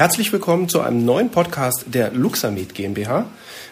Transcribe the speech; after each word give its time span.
Herzlich 0.00 0.32
willkommen 0.32 0.66
zu 0.66 0.80
einem 0.80 1.04
neuen 1.04 1.28
Podcast 1.28 1.84
der 1.88 2.10
Luxamed 2.12 2.74
GmbH. 2.74 3.26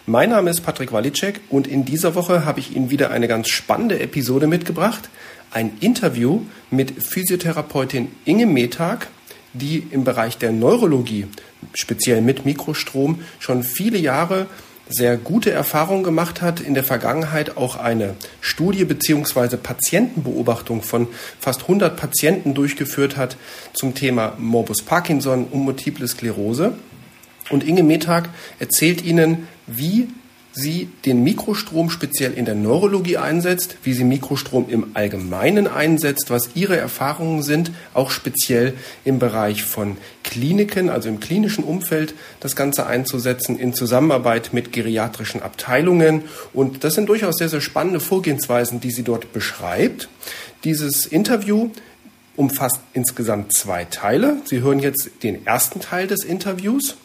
Mein 0.04 0.28
Name 0.28 0.50
ist 0.50 0.60
Patrick 0.60 0.92
Walicek 0.92 1.40
und 1.48 1.66
in 1.66 1.86
dieser 1.86 2.14
Woche 2.14 2.44
habe 2.44 2.60
ich 2.60 2.76
Ihnen 2.76 2.90
wieder 2.90 3.10
eine 3.10 3.28
ganz 3.28 3.48
spannende 3.48 3.98
Episode 3.98 4.46
mitgebracht. 4.46 5.08
Ein 5.50 5.78
Interview 5.80 6.42
mit 6.70 7.02
Physiotherapeutin 7.02 8.10
Inge 8.26 8.44
Metag, 8.44 9.06
die 9.54 9.78
im 9.90 10.04
Bereich 10.04 10.36
der 10.36 10.52
Neurologie, 10.52 11.28
speziell 11.72 12.20
mit 12.20 12.44
Mikrostrom, 12.44 13.22
schon 13.38 13.62
viele 13.62 13.96
Jahre 13.96 14.48
sehr 14.88 15.16
gute 15.16 15.50
Erfahrungen 15.50 16.02
gemacht 16.02 16.42
hat, 16.42 16.60
in 16.60 16.74
der 16.74 16.84
Vergangenheit 16.84 17.56
auch 17.56 17.76
eine 17.76 18.14
Studie 18.40 18.84
bzw. 18.84 19.56
Patientenbeobachtung 19.56 20.82
von 20.82 21.08
fast 21.40 21.62
100 21.62 21.96
Patienten 21.96 22.54
durchgeführt 22.54 23.16
hat 23.16 23.36
zum 23.72 23.94
Thema 23.94 24.34
Morbus 24.38 24.82
Parkinson 24.82 25.44
und 25.44 25.60
Multiple 25.60 26.06
Sklerose. 26.06 26.72
Und 27.50 27.64
Inge 27.64 27.82
Metag 27.82 28.28
erzählt 28.58 29.04
Ihnen, 29.04 29.48
wie 29.66 30.08
sie 30.52 30.88
den 31.04 31.22
Mikrostrom 31.22 31.90
speziell 31.90 32.32
in 32.34 32.44
der 32.44 32.54
Neurologie 32.54 33.16
einsetzt, 33.16 33.76
wie 33.82 33.92
sie 33.92 34.04
Mikrostrom 34.04 34.66
im 34.68 34.88
Allgemeinen 34.94 35.66
einsetzt, 35.66 36.30
was 36.30 36.50
ihre 36.54 36.76
Erfahrungen 36.76 37.42
sind, 37.42 37.70
auch 37.94 38.10
speziell 38.10 38.74
im 39.04 39.18
Bereich 39.18 39.62
von 39.62 39.96
Kliniken, 40.24 40.90
also 40.90 41.08
im 41.08 41.20
klinischen 41.20 41.64
Umfeld, 41.64 42.14
das 42.40 42.56
Ganze 42.56 42.86
einzusetzen 42.86 43.58
in 43.58 43.72
Zusammenarbeit 43.72 44.52
mit 44.52 44.72
geriatrischen 44.72 45.42
Abteilungen. 45.42 46.22
Und 46.52 46.84
das 46.84 46.94
sind 46.94 47.08
durchaus 47.08 47.36
sehr, 47.36 47.48
sehr 47.48 47.60
spannende 47.60 48.00
Vorgehensweisen, 48.00 48.80
die 48.80 48.90
sie 48.90 49.04
dort 49.04 49.32
beschreibt. 49.32 50.08
Dieses 50.64 51.06
Interview 51.06 51.70
umfasst 52.36 52.80
insgesamt 52.92 53.52
zwei 53.52 53.84
Teile. 53.84 54.36
Sie 54.44 54.60
hören 54.60 54.78
jetzt 54.78 55.10
den 55.22 55.46
ersten 55.46 55.80
Teil 55.80 56.06
des 56.06 56.24
Interviews. 56.24 56.96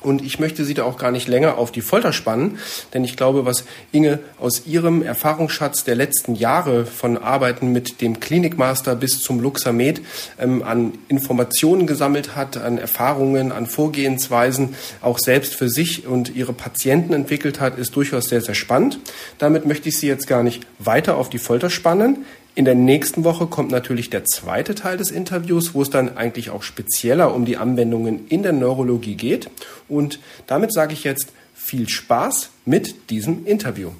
Und 0.00 0.22
ich 0.22 0.38
möchte 0.38 0.64
Sie 0.64 0.74
da 0.74 0.84
auch 0.84 0.96
gar 0.96 1.10
nicht 1.10 1.26
länger 1.26 1.58
auf 1.58 1.72
die 1.72 1.80
Folter 1.80 2.12
spannen, 2.12 2.58
denn 2.94 3.02
ich 3.02 3.16
glaube, 3.16 3.44
was 3.44 3.64
Inge 3.90 4.20
aus 4.38 4.66
ihrem 4.66 5.02
Erfahrungsschatz 5.02 5.82
der 5.82 5.96
letzten 5.96 6.36
Jahre 6.36 6.86
von 6.86 7.18
Arbeiten 7.18 7.72
mit 7.72 8.00
dem 8.00 8.20
Klinikmaster 8.20 8.94
bis 8.94 9.20
zum 9.20 9.40
Luxamed 9.40 10.00
ähm, 10.38 10.62
an 10.62 10.92
Informationen 11.08 11.88
gesammelt 11.88 12.36
hat, 12.36 12.56
an 12.56 12.78
Erfahrungen, 12.78 13.50
an 13.50 13.66
Vorgehensweisen, 13.66 14.76
auch 15.02 15.18
selbst 15.18 15.54
für 15.54 15.68
sich 15.68 16.06
und 16.06 16.34
ihre 16.34 16.52
Patienten 16.52 17.12
entwickelt 17.12 17.58
hat, 17.58 17.76
ist 17.76 17.96
durchaus 17.96 18.26
sehr, 18.26 18.40
sehr 18.40 18.54
spannend. 18.54 19.00
Damit 19.38 19.66
möchte 19.66 19.88
ich 19.88 19.98
Sie 19.98 20.06
jetzt 20.06 20.28
gar 20.28 20.44
nicht 20.44 20.64
weiter 20.78 21.16
auf 21.16 21.28
die 21.28 21.38
Folter 21.38 21.70
spannen. 21.70 22.24
In 22.58 22.64
der 22.64 22.74
nächsten 22.74 23.22
Woche 23.22 23.46
kommt 23.46 23.70
natürlich 23.70 24.10
der 24.10 24.24
zweite 24.24 24.74
Teil 24.74 24.96
des 24.96 25.12
Interviews, 25.12 25.74
wo 25.74 25.82
es 25.82 25.90
dann 25.90 26.16
eigentlich 26.16 26.50
auch 26.50 26.64
spezieller 26.64 27.32
um 27.32 27.44
die 27.44 27.56
Anwendungen 27.56 28.26
in 28.26 28.42
der 28.42 28.52
Neurologie 28.52 29.14
geht. 29.14 29.48
Und 29.88 30.18
damit 30.48 30.72
sage 30.72 30.92
ich 30.92 31.04
jetzt 31.04 31.32
viel 31.54 31.88
Spaß 31.88 32.50
mit 32.64 33.10
diesem 33.10 33.46
Interview. 33.46 33.90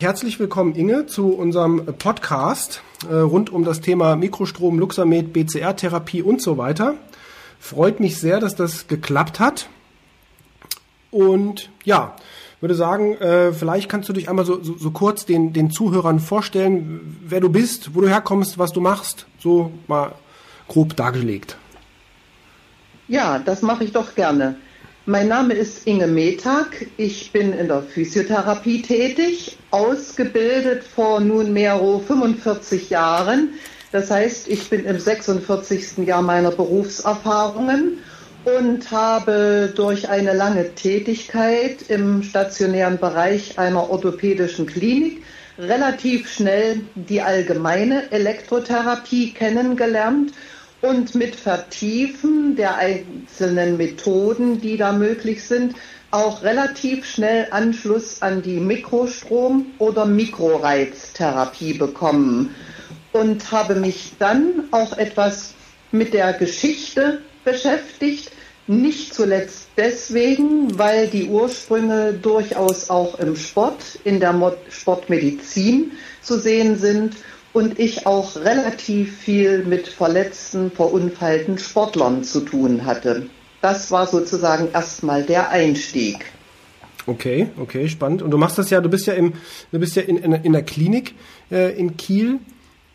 Herzlich 0.00 0.40
willkommen, 0.40 0.74
Inge, 0.74 1.04
zu 1.04 1.34
unserem 1.34 1.84
Podcast 1.98 2.80
äh, 3.08 3.14
rund 3.14 3.50
um 3.50 3.64
das 3.64 3.80
Thema 3.80 4.16
Mikrostrom, 4.16 4.78
Luxamed, 4.78 5.32
BCR-Therapie 5.32 6.22
und 6.22 6.42
so 6.42 6.58
weiter. 6.58 6.94
Freut 7.58 8.00
mich 8.00 8.18
sehr, 8.18 8.40
dass 8.40 8.54
das 8.54 8.88
geklappt 8.88 9.40
hat. 9.40 9.68
Und 11.10 11.70
ja, 11.84 12.16
würde 12.60 12.74
sagen, 12.74 13.14
äh, 13.16 13.52
vielleicht 13.52 13.88
kannst 13.88 14.08
du 14.08 14.12
dich 14.12 14.28
einmal 14.28 14.44
so, 14.44 14.62
so, 14.62 14.76
so 14.76 14.90
kurz 14.90 15.24
den, 15.24 15.52
den 15.52 15.70
Zuhörern 15.70 16.20
vorstellen, 16.20 17.18
wer 17.26 17.40
du 17.40 17.48
bist, 17.48 17.94
wo 17.94 18.00
du 18.00 18.08
herkommst, 18.08 18.58
was 18.58 18.72
du 18.72 18.80
machst, 18.80 19.26
so 19.38 19.72
mal 19.88 20.12
grob 20.68 20.94
dargelegt. 20.96 21.56
Ja, 23.08 23.38
das 23.38 23.62
mache 23.62 23.84
ich 23.84 23.92
doch 23.92 24.14
gerne. 24.14 24.56
Mein 25.10 25.26
Name 25.26 25.54
ist 25.54 25.88
Inge 25.88 26.06
Metag. 26.06 26.86
Ich 26.96 27.32
bin 27.32 27.52
in 27.52 27.66
der 27.66 27.82
Physiotherapie 27.82 28.80
tätig, 28.80 29.58
ausgebildet 29.72 30.84
vor 30.84 31.18
nunmehr 31.18 31.80
45 31.80 32.90
Jahren. 32.90 33.54
Das 33.90 34.12
heißt, 34.12 34.46
ich 34.46 34.70
bin 34.70 34.84
im 34.84 35.00
46. 35.00 36.06
Jahr 36.06 36.22
meiner 36.22 36.52
Berufserfahrungen 36.52 37.98
und 38.44 38.88
habe 38.92 39.72
durch 39.74 40.08
eine 40.08 40.32
lange 40.32 40.76
Tätigkeit 40.76 41.82
im 41.88 42.22
stationären 42.22 42.98
Bereich 42.98 43.58
einer 43.58 43.90
orthopädischen 43.90 44.66
Klinik 44.66 45.24
relativ 45.58 46.30
schnell 46.30 46.82
die 46.94 47.20
allgemeine 47.20 48.12
Elektrotherapie 48.12 49.32
kennengelernt 49.32 50.34
und 50.82 51.14
mit 51.14 51.36
Vertiefen 51.36 52.56
der 52.56 52.76
einzelnen 52.76 53.76
Methoden, 53.76 54.60
die 54.60 54.76
da 54.76 54.92
möglich 54.92 55.44
sind, 55.44 55.74
auch 56.10 56.42
relativ 56.42 57.04
schnell 57.04 57.48
Anschluss 57.50 58.22
an 58.22 58.42
die 58.42 58.58
Mikrostrom- 58.58 59.66
oder 59.78 60.06
Mikroreiztherapie 60.06 61.74
bekommen. 61.74 62.54
Und 63.12 63.50
habe 63.52 63.74
mich 63.74 64.12
dann 64.18 64.68
auch 64.70 64.96
etwas 64.96 65.54
mit 65.92 66.14
der 66.14 66.32
Geschichte 66.32 67.20
beschäftigt, 67.44 68.32
nicht 68.66 69.14
zuletzt 69.14 69.68
deswegen, 69.76 70.78
weil 70.78 71.08
die 71.08 71.24
Ursprünge 71.24 72.12
durchaus 72.12 72.88
auch 72.88 73.18
im 73.18 73.34
Sport, 73.34 73.98
in 74.04 74.20
der 74.20 74.56
Sportmedizin 74.70 75.92
zu 76.22 76.38
sehen 76.38 76.78
sind 76.78 77.16
und 77.52 77.78
ich 77.78 78.06
auch 78.06 78.36
relativ 78.36 79.18
viel 79.18 79.64
mit 79.64 79.88
verletzten, 79.88 80.70
verunfallten 80.70 81.58
Sportlern 81.58 82.24
zu 82.24 82.40
tun 82.40 82.84
hatte. 82.84 83.26
Das 83.60 83.90
war 83.90 84.06
sozusagen 84.06 84.68
erstmal 84.72 85.22
der 85.22 85.50
Einstieg. 85.50 86.24
Okay, 87.06 87.48
okay, 87.58 87.88
spannend. 87.88 88.22
Und 88.22 88.30
du 88.30 88.38
machst 88.38 88.58
das 88.58 88.70
ja, 88.70 88.80
du 88.80 88.88
bist 88.88 89.06
ja 89.06 89.14
im, 89.14 89.34
du 89.72 89.78
bist 89.78 89.96
ja 89.96 90.02
in, 90.02 90.16
in, 90.18 90.32
in 90.32 90.52
der 90.52 90.62
Klinik 90.62 91.14
äh, 91.50 91.76
in 91.76 91.96
Kiel 91.96 92.38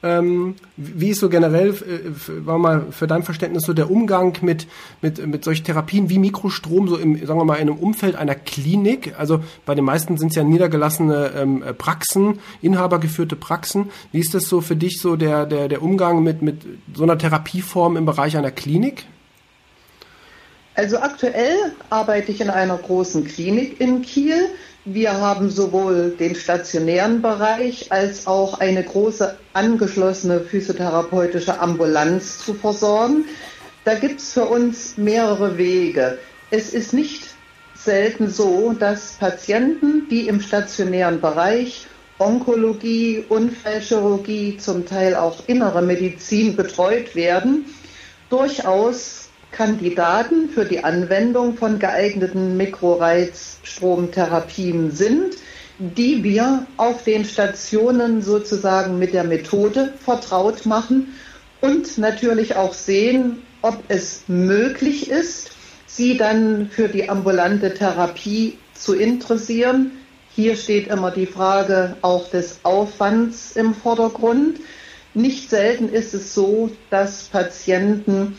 ähm, 0.06 0.56
wie 0.78 1.10
ist 1.10 1.20
so 1.20 1.30
generell, 1.30 1.70
äh, 1.70 2.46
war 2.46 2.60
mal 2.60 2.86
für 2.92 3.08
dein 3.08 3.24
Verständnis 3.24 3.64
so 3.64 3.74
der 3.74 3.90
Umgang 3.90 4.38
mit, 4.42 4.68
mit, 5.02 5.26
mit 5.26 5.44
solchen 5.44 5.66
Therapien 5.66 6.10
wie 6.10 6.20
Mikrostrom, 6.20 6.88
so 6.88 6.96
im, 6.96 7.18
sagen 7.26 7.40
wir 7.40 7.44
mal, 7.44 7.56
in 7.56 7.70
einem 7.70 7.80
Umfeld 7.80 8.16
einer 8.16 8.36
Klinik? 8.36 9.16
Also 9.18 9.44
bei 9.66 9.74
den 9.74 9.84
meisten 9.84 10.18
sind 10.18 10.30
es 10.30 10.36
ja 10.36 10.44
niedergelassene 10.44 11.32
ähm, 11.36 11.64
Praxen, 11.78 12.40
inhabergeführte 12.62 13.36
Praxen. 13.36 13.90
Wie 14.12 14.20
ist 14.20 14.36
das 14.36 14.48
so 14.48 14.62
für 14.62 14.76
dich 14.76 15.02
so 15.02 15.16
der, 15.16 15.48
der, 15.48 15.70
der 15.70 15.82
Umgang 15.82 16.22
mit, 16.22 16.44
mit 16.44 16.62
so 16.94 17.02
einer 17.02 17.18
Therapieform 17.18 17.98
im 17.98 18.06
Bereich 18.06 18.38
einer 18.38 18.52
Klinik? 18.52 19.06
Also 20.76 21.00
aktuell 21.00 21.56
arbeite 21.90 22.32
ich 22.32 22.42
in 22.42 22.52
einer 22.52 22.78
großen 22.78 23.26
Klinik 23.26 23.82
in 23.82 24.04
Kiel. 24.04 24.50
Wir 24.88 25.19
haben 25.19 25.50
sowohl 25.50 26.12
den 26.12 26.35
stationären 26.35 27.23
Bereich 27.23 27.91
als 27.91 28.28
auch 28.28 28.59
eine 28.59 28.84
große 28.84 29.35
angeschlossene 29.53 30.41
physiotherapeutische 30.41 31.59
Ambulanz 31.59 32.38
zu 32.46 32.53
versorgen. 32.53 33.25
Da 33.84 33.95
gibt 33.95 34.19
es 34.19 34.34
für 34.34 34.45
uns 34.45 34.95
mehrere 34.95 35.57
Wege. 35.57 36.19
Es 36.51 36.72
ist 36.72 36.94
nicht 36.94 37.24
selten 37.74 38.29
so, 38.29 38.74
dass 38.74 39.13
Patienten, 39.13 40.07
die 40.12 40.28
im 40.28 40.40
stationären 40.40 41.19
Bereich 41.19 41.88
Onkologie, 42.19 43.25
Unfallchirurgie, 43.28 44.57
zum 44.57 44.85
Teil 44.85 45.16
auch 45.16 45.47
innere 45.47 45.81
Medizin 45.81 46.56
betreut 46.56 47.16
werden, 47.16 47.66
durchaus 48.29 49.25
Kandidaten 49.56 50.50
für 50.50 50.66
die 50.66 50.84
Anwendung 50.84 51.56
von 51.56 51.80
geeigneten 51.80 52.58
Mikroreizstromtherapien 52.58 54.92
sind, 54.92 55.38
die 55.80 56.24
wir 56.24 56.68
auf 56.78 57.04
den 57.04 57.24
Stationen 57.24 58.22
sozusagen 58.22 59.00
mit 59.00 59.13
der 59.13 59.24
Methode 59.24 59.94
vertraut 60.04 60.66
machen 60.66 61.16
und 61.62 61.98
natürlich 61.98 62.57
auch 62.57 62.74
sehen, 62.74 63.44
ob 63.62 63.81
es 63.88 64.24
möglich 64.28 65.10
ist, 65.10 65.52
sie 65.88 66.18
dann 66.18 66.69
für 66.69 66.90
die 66.90 67.10
ambulante 67.10 67.74
Therapie 67.74 68.58
zu 68.74 68.94
interessieren. 68.94 69.92
Hier 70.36 70.58
steht 70.58 70.88
immer 70.88 71.12
die 71.12 71.28
Frage 71.28 71.96
auch 72.01 72.30
des 72.30 72.60
Aufwands 72.63 73.56
im 73.56 73.74
Vordergrund. 73.74 74.60
Nicht 75.13 75.50
selten 75.50 75.88
ist 75.88 76.13
es 76.13 76.34
so, 76.34 76.72
dass 76.90 77.24
Patienten 77.24 78.36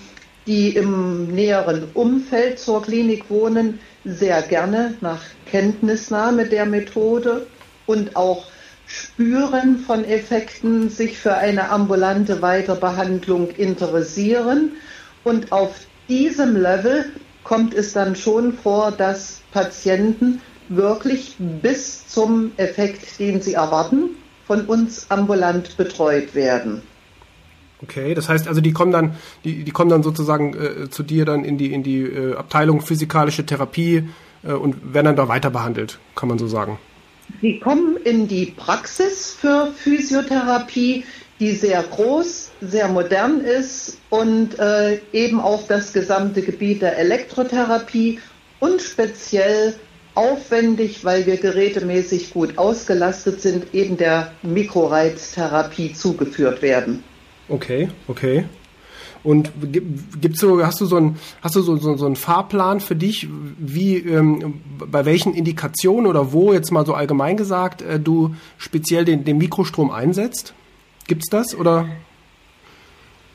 die 0.46 0.76
im 0.76 1.28
näheren 1.28 1.88
Umfeld 1.94 2.58
zur 2.58 2.82
Klinik 2.82 3.28
wohnen, 3.28 3.80
sehr 4.04 4.42
gerne 4.42 4.94
nach 5.00 5.22
Kenntnisnahme 5.50 6.46
der 6.46 6.66
Methode 6.66 7.46
und 7.86 8.14
auch 8.14 8.46
Spüren 8.86 9.78
von 9.80 10.04
Effekten 10.04 10.90
sich 10.90 11.18
für 11.18 11.34
eine 11.34 11.70
ambulante 11.70 12.40
Weiterbehandlung 12.40 13.50
interessieren 13.50 14.72
und 15.24 15.50
auf 15.50 15.74
diesem 16.08 16.54
Level 16.56 17.06
kommt 17.42 17.74
es 17.74 17.92
dann 17.92 18.14
schon 18.14 18.52
vor, 18.52 18.92
dass 18.92 19.40
Patienten 19.50 20.40
wirklich 20.68 21.34
bis 21.38 22.06
zum 22.06 22.52
Effekt, 22.56 23.18
den 23.18 23.40
sie 23.40 23.54
erwarten, 23.54 24.10
von 24.46 24.66
uns 24.66 25.10
ambulant 25.10 25.76
betreut 25.76 26.34
werden. 26.34 26.82
Okay, 27.82 28.14
das 28.14 28.28
heißt 28.28 28.48
also, 28.48 28.60
die 28.60 28.72
kommen 28.72 28.92
dann, 28.92 29.16
die, 29.44 29.64
die 29.64 29.70
kommen 29.70 29.90
dann 29.90 30.02
sozusagen 30.02 30.54
äh, 30.54 30.88
zu 30.88 31.02
dir 31.02 31.24
dann 31.24 31.44
in 31.44 31.58
die 31.58 31.72
in 31.72 31.82
die 31.82 32.02
äh, 32.02 32.34
Abteilung 32.34 32.80
physikalische 32.80 33.44
Therapie 33.44 34.08
äh, 34.42 34.52
und 34.52 34.94
werden 34.94 35.06
dann 35.06 35.16
da 35.16 35.28
weiter 35.28 35.50
behandelt, 35.50 35.98
kann 36.14 36.28
man 36.28 36.38
so 36.38 36.46
sagen. 36.46 36.78
Sie 37.42 37.58
kommen 37.58 37.96
in 38.04 38.28
die 38.28 38.46
Praxis 38.46 39.36
für 39.38 39.72
Physiotherapie, 39.76 41.04
die 41.40 41.52
sehr 41.52 41.82
groß, 41.82 42.50
sehr 42.62 42.88
modern 42.88 43.40
ist 43.40 43.98
und 44.08 44.58
äh, 44.58 45.00
eben 45.12 45.40
auch 45.40 45.66
das 45.66 45.92
gesamte 45.92 46.40
Gebiet 46.42 46.82
der 46.82 46.96
Elektrotherapie 46.98 48.20
und 48.58 48.80
speziell 48.80 49.74
aufwendig, 50.14 51.04
weil 51.04 51.26
wir 51.26 51.36
gerätemäßig 51.36 52.32
gut 52.32 52.56
ausgelastet 52.56 53.42
sind, 53.42 53.74
eben 53.74 53.98
der 53.98 54.32
Mikroreiztherapie 54.42 55.92
zugeführt 55.92 56.62
werden. 56.62 57.04
Okay, 57.48 57.88
okay. 58.08 58.44
Und 59.22 59.50
gibt's 60.20 60.40
so, 60.40 60.64
hast 60.64 60.80
du 60.80 60.86
so 60.86 60.96
ein, 60.96 61.16
hast 61.42 61.56
du 61.56 61.60
so, 61.60 61.76
so, 61.76 61.96
so 61.96 62.06
einen 62.06 62.14
Fahrplan 62.14 62.78
für 62.78 62.94
dich, 62.94 63.26
wie 63.58 63.96
ähm, 63.96 64.60
bei 64.78 65.04
welchen 65.04 65.34
Indikationen 65.34 66.06
oder 66.06 66.32
wo 66.32 66.52
jetzt 66.52 66.70
mal 66.70 66.86
so 66.86 66.94
allgemein 66.94 67.36
gesagt 67.36 67.82
äh, 67.82 67.98
du 67.98 68.36
speziell 68.56 69.04
den, 69.04 69.24
den 69.24 69.38
Mikrostrom 69.38 69.90
einsetzt? 69.90 70.54
Gibt's 71.08 71.28
das 71.28 71.56
oder? 71.56 71.88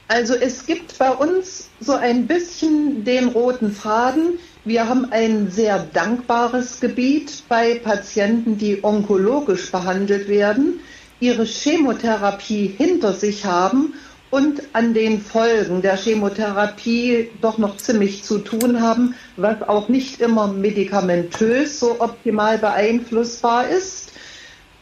Also 0.08 0.34
es 0.34 0.66
gibt 0.66 0.98
bei 0.98 1.12
uns 1.12 1.70
so 1.80 1.94
ein 1.94 2.28
bisschen 2.28 3.04
den 3.06 3.30
roten 3.30 3.72
Faden. 3.72 4.40
Wir 4.66 4.88
haben 4.88 5.12
ein 5.12 5.50
sehr 5.50 5.80
dankbares 5.80 6.80
Gebiet 6.80 7.44
bei 7.48 7.76
Patienten, 7.76 8.58
die 8.58 8.84
onkologisch 8.84 9.72
behandelt 9.72 10.28
werden, 10.28 10.82
ihre 11.22 11.46
Chemotherapie 11.46 12.74
hinter 12.78 13.14
sich 13.14 13.46
haben 13.46 13.94
und 14.32 14.62
an 14.74 14.94
den 14.94 15.22
Folgen 15.22 15.82
der 15.82 15.96
Chemotherapie 15.96 17.30
doch 17.42 17.58
noch 17.58 17.78
ziemlich 17.78 18.24
zu 18.24 18.40
tun 18.40 18.82
haben, 18.82 19.16
was 19.38 19.62
auch 19.62 19.88
nicht 19.88 20.20
immer 20.20 20.48
medikamentös 20.48 21.80
so 21.80 22.00
optimal 22.00 22.58
beeinflussbar 22.58 23.70
ist. 23.70 24.14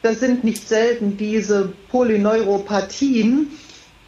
Das 0.01 0.21
sind 0.21 0.43
nicht 0.43 0.67
selten 0.67 1.17
diese 1.17 1.73
Polyneuropathien, 1.89 3.51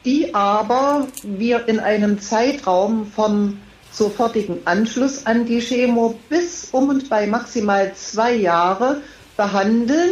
die 0.06 0.34
aber 0.34 1.07
wir 1.24 1.68
in 1.68 1.80
einem 1.80 2.19
Zeitraum 2.22 3.07
vom 3.07 3.57
sofortigen 3.92 4.60
Anschluss 4.66 5.25
an 5.25 5.45
die 5.45 5.60
Chemo 5.60 6.18
bis 6.30 6.69
um 6.72 6.88
und 6.88 7.10
bei 7.10 7.27
maximal 7.27 7.92
zwei 7.94 8.34
Jahre 8.34 9.01
behandeln 9.36 10.12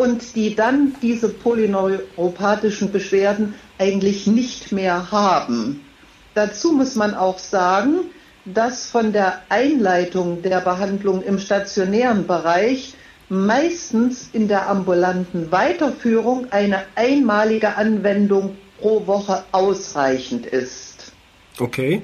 und 0.00 0.34
die 0.34 0.54
dann 0.54 0.94
diese 1.02 1.28
polyneuropathischen 1.28 2.90
Beschwerden 2.90 3.54
eigentlich 3.78 4.26
nicht 4.26 4.72
mehr 4.72 5.12
haben. 5.12 5.84
Dazu 6.32 6.72
muss 6.72 6.94
man 6.94 7.14
auch 7.14 7.38
sagen, 7.38 8.06
dass 8.46 8.86
von 8.86 9.12
der 9.12 9.42
Einleitung 9.50 10.40
der 10.40 10.62
Behandlung 10.62 11.22
im 11.22 11.38
stationären 11.38 12.26
Bereich 12.26 12.94
meistens 13.28 14.30
in 14.32 14.48
der 14.48 14.70
ambulanten 14.70 15.52
Weiterführung 15.52 16.46
eine 16.50 16.80
einmalige 16.94 17.76
Anwendung 17.76 18.56
pro 18.80 19.06
Woche 19.06 19.44
ausreichend 19.52 20.46
ist. 20.46 21.12
Okay. 21.58 22.00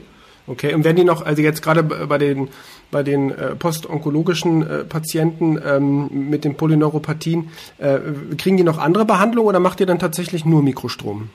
Okay, 0.48 0.74
und 0.74 0.84
wenn 0.84 0.94
die 0.94 1.02
noch, 1.02 1.24
also 1.26 1.42
jetzt 1.42 1.60
gerade 1.60 1.82
bei 1.82 2.18
den 2.18 2.50
bei 2.90 3.02
den 3.02 3.30
äh, 3.30 3.54
postonkologischen 3.54 4.62
äh, 4.62 4.84
Patienten 4.84 5.60
ähm, 5.64 6.08
mit 6.30 6.44
den 6.44 6.56
Polyneuropathien, 6.56 7.50
äh, 7.78 7.98
kriegen 8.38 8.56
die 8.56 8.64
noch 8.64 8.78
andere 8.78 9.04
Behandlungen 9.04 9.48
oder 9.48 9.60
macht 9.60 9.80
ihr 9.80 9.86
dann 9.86 9.98
tatsächlich 9.98 10.44
nur 10.44 10.62
Mikrostrom? 10.62 11.30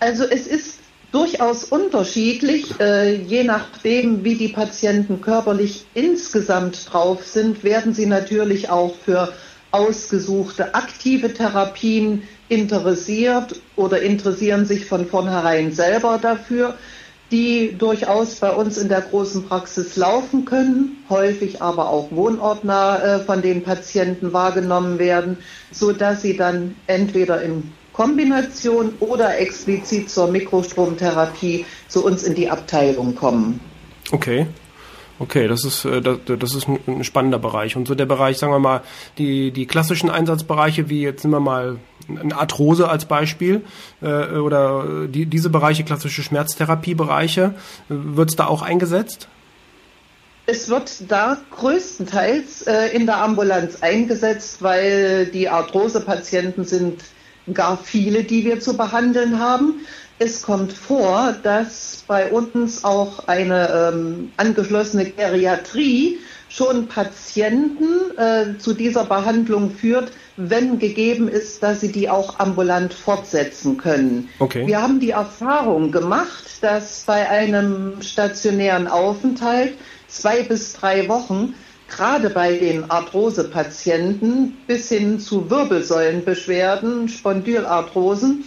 Also 0.00 0.24
es 0.24 0.46
ist 0.46 0.80
durchaus 1.12 1.64
unterschiedlich, 1.64 2.80
äh, 2.80 3.14
je 3.14 3.44
nachdem, 3.44 4.24
wie 4.24 4.34
die 4.34 4.48
Patienten 4.48 5.20
körperlich 5.20 5.86
insgesamt 5.94 6.92
drauf 6.92 7.24
sind, 7.26 7.62
werden 7.62 7.94
sie 7.94 8.06
natürlich 8.06 8.70
auch 8.70 8.94
für 9.04 9.32
ausgesuchte 9.70 10.74
aktive 10.74 11.32
Therapien 11.32 12.22
interessiert 12.48 13.60
oder 13.76 14.02
interessieren 14.02 14.66
sich 14.66 14.86
von 14.86 15.06
vornherein 15.06 15.72
selber 15.72 16.18
dafür 16.20 16.74
die 17.32 17.74
durchaus 17.76 18.36
bei 18.36 18.52
uns 18.52 18.76
in 18.76 18.88
der 18.88 19.00
großen 19.00 19.48
Praxis 19.48 19.96
laufen 19.96 20.44
können, 20.44 21.02
häufig 21.08 21.62
aber 21.62 21.88
auch 21.88 22.12
wohnortnah 22.12 22.98
äh, 22.98 23.18
von 23.20 23.40
den 23.40 23.62
Patienten 23.62 24.32
wahrgenommen 24.32 24.98
werden, 24.98 25.38
so 25.70 25.92
dass 25.92 26.22
sie 26.22 26.36
dann 26.36 26.76
entweder 26.86 27.42
in 27.42 27.72
Kombination 27.94 28.92
oder 29.00 29.38
explizit 29.38 30.10
zur 30.10 30.28
Mikrostromtherapie 30.28 31.64
zu 31.88 32.04
uns 32.04 32.22
in 32.22 32.34
die 32.34 32.48
Abteilung 32.48 33.14
kommen. 33.14 33.60
Okay. 34.12 34.46
Okay, 35.18 35.46
das 35.46 35.64
ist, 35.64 35.84
äh, 35.84 36.00
das 36.00 36.54
ist 36.54 36.66
ein 36.68 37.04
spannender 37.04 37.38
Bereich. 37.38 37.76
Und 37.76 37.86
so 37.86 37.94
der 37.94 38.06
Bereich, 38.06 38.38
sagen 38.38 38.52
wir 38.52 38.58
mal, 38.58 38.82
die, 39.18 39.52
die 39.52 39.66
klassischen 39.66 40.10
Einsatzbereiche, 40.10 40.88
wie 40.88 41.02
jetzt 41.02 41.24
nehmen 41.24 41.34
wir 41.34 41.40
mal 41.40 41.78
eine 42.08 42.36
Arthrose 42.36 42.88
als 42.88 43.04
Beispiel, 43.04 43.62
äh, 44.00 44.36
oder 44.36 45.06
die, 45.08 45.26
diese 45.26 45.50
Bereiche, 45.50 45.84
klassische 45.84 46.22
Schmerztherapiebereiche, 46.22 47.54
wird 47.88 48.30
es 48.30 48.36
da 48.36 48.46
auch 48.46 48.62
eingesetzt? 48.62 49.28
Es 50.46 50.68
wird 50.68 51.10
da 51.10 51.38
größtenteils 51.50 52.62
äh, 52.62 52.88
in 52.88 53.06
der 53.06 53.18
Ambulanz 53.18 53.80
eingesetzt, 53.80 54.60
weil 54.60 55.26
die 55.26 55.48
Arthrose-Patienten 55.48 56.64
sind 56.64 57.04
gar 57.52 57.76
viele, 57.76 58.24
die 58.24 58.44
wir 58.44 58.60
zu 58.60 58.76
behandeln 58.76 59.38
haben. 59.38 59.86
Es 60.24 60.42
kommt 60.42 60.72
vor, 60.72 61.34
dass 61.42 62.04
bei 62.06 62.30
uns 62.30 62.84
auch 62.84 63.26
eine 63.26 63.90
ähm, 63.92 64.30
angeschlossene 64.36 65.06
Geriatrie 65.06 66.20
schon 66.48 66.86
Patienten 66.86 68.16
äh, 68.16 68.56
zu 68.56 68.72
dieser 68.72 69.04
Behandlung 69.04 69.72
führt, 69.72 70.12
wenn 70.36 70.78
gegeben 70.78 71.26
ist, 71.26 71.64
dass 71.64 71.80
sie 71.80 71.90
die 71.90 72.08
auch 72.08 72.38
ambulant 72.38 72.94
fortsetzen 72.94 73.78
können. 73.78 74.28
Okay. 74.38 74.64
Wir 74.64 74.80
haben 74.80 75.00
die 75.00 75.10
Erfahrung 75.10 75.90
gemacht, 75.90 76.44
dass 76.60 77.02
bei 77.04 77.28
einem 77.28 78.00
stationären 78.00 78.86
Aufenthalt 78.86 79.74
zwei 80.06 80.44
bis 80.44 80.74
drei 80.74 81.08
Wochen 81.08 81.54
gerade 81.88 82.30
bei 82.30 82.58
den 82.58 82.88
Arthrosepatienten 82.88 84.56
bis 84.68 84.88
hin 84.88 85.18
zu 85.18 85.50
Wirbelsäulenbeschwerden, 85.50 87.08
Spondylarthrosen, 87.08 88.44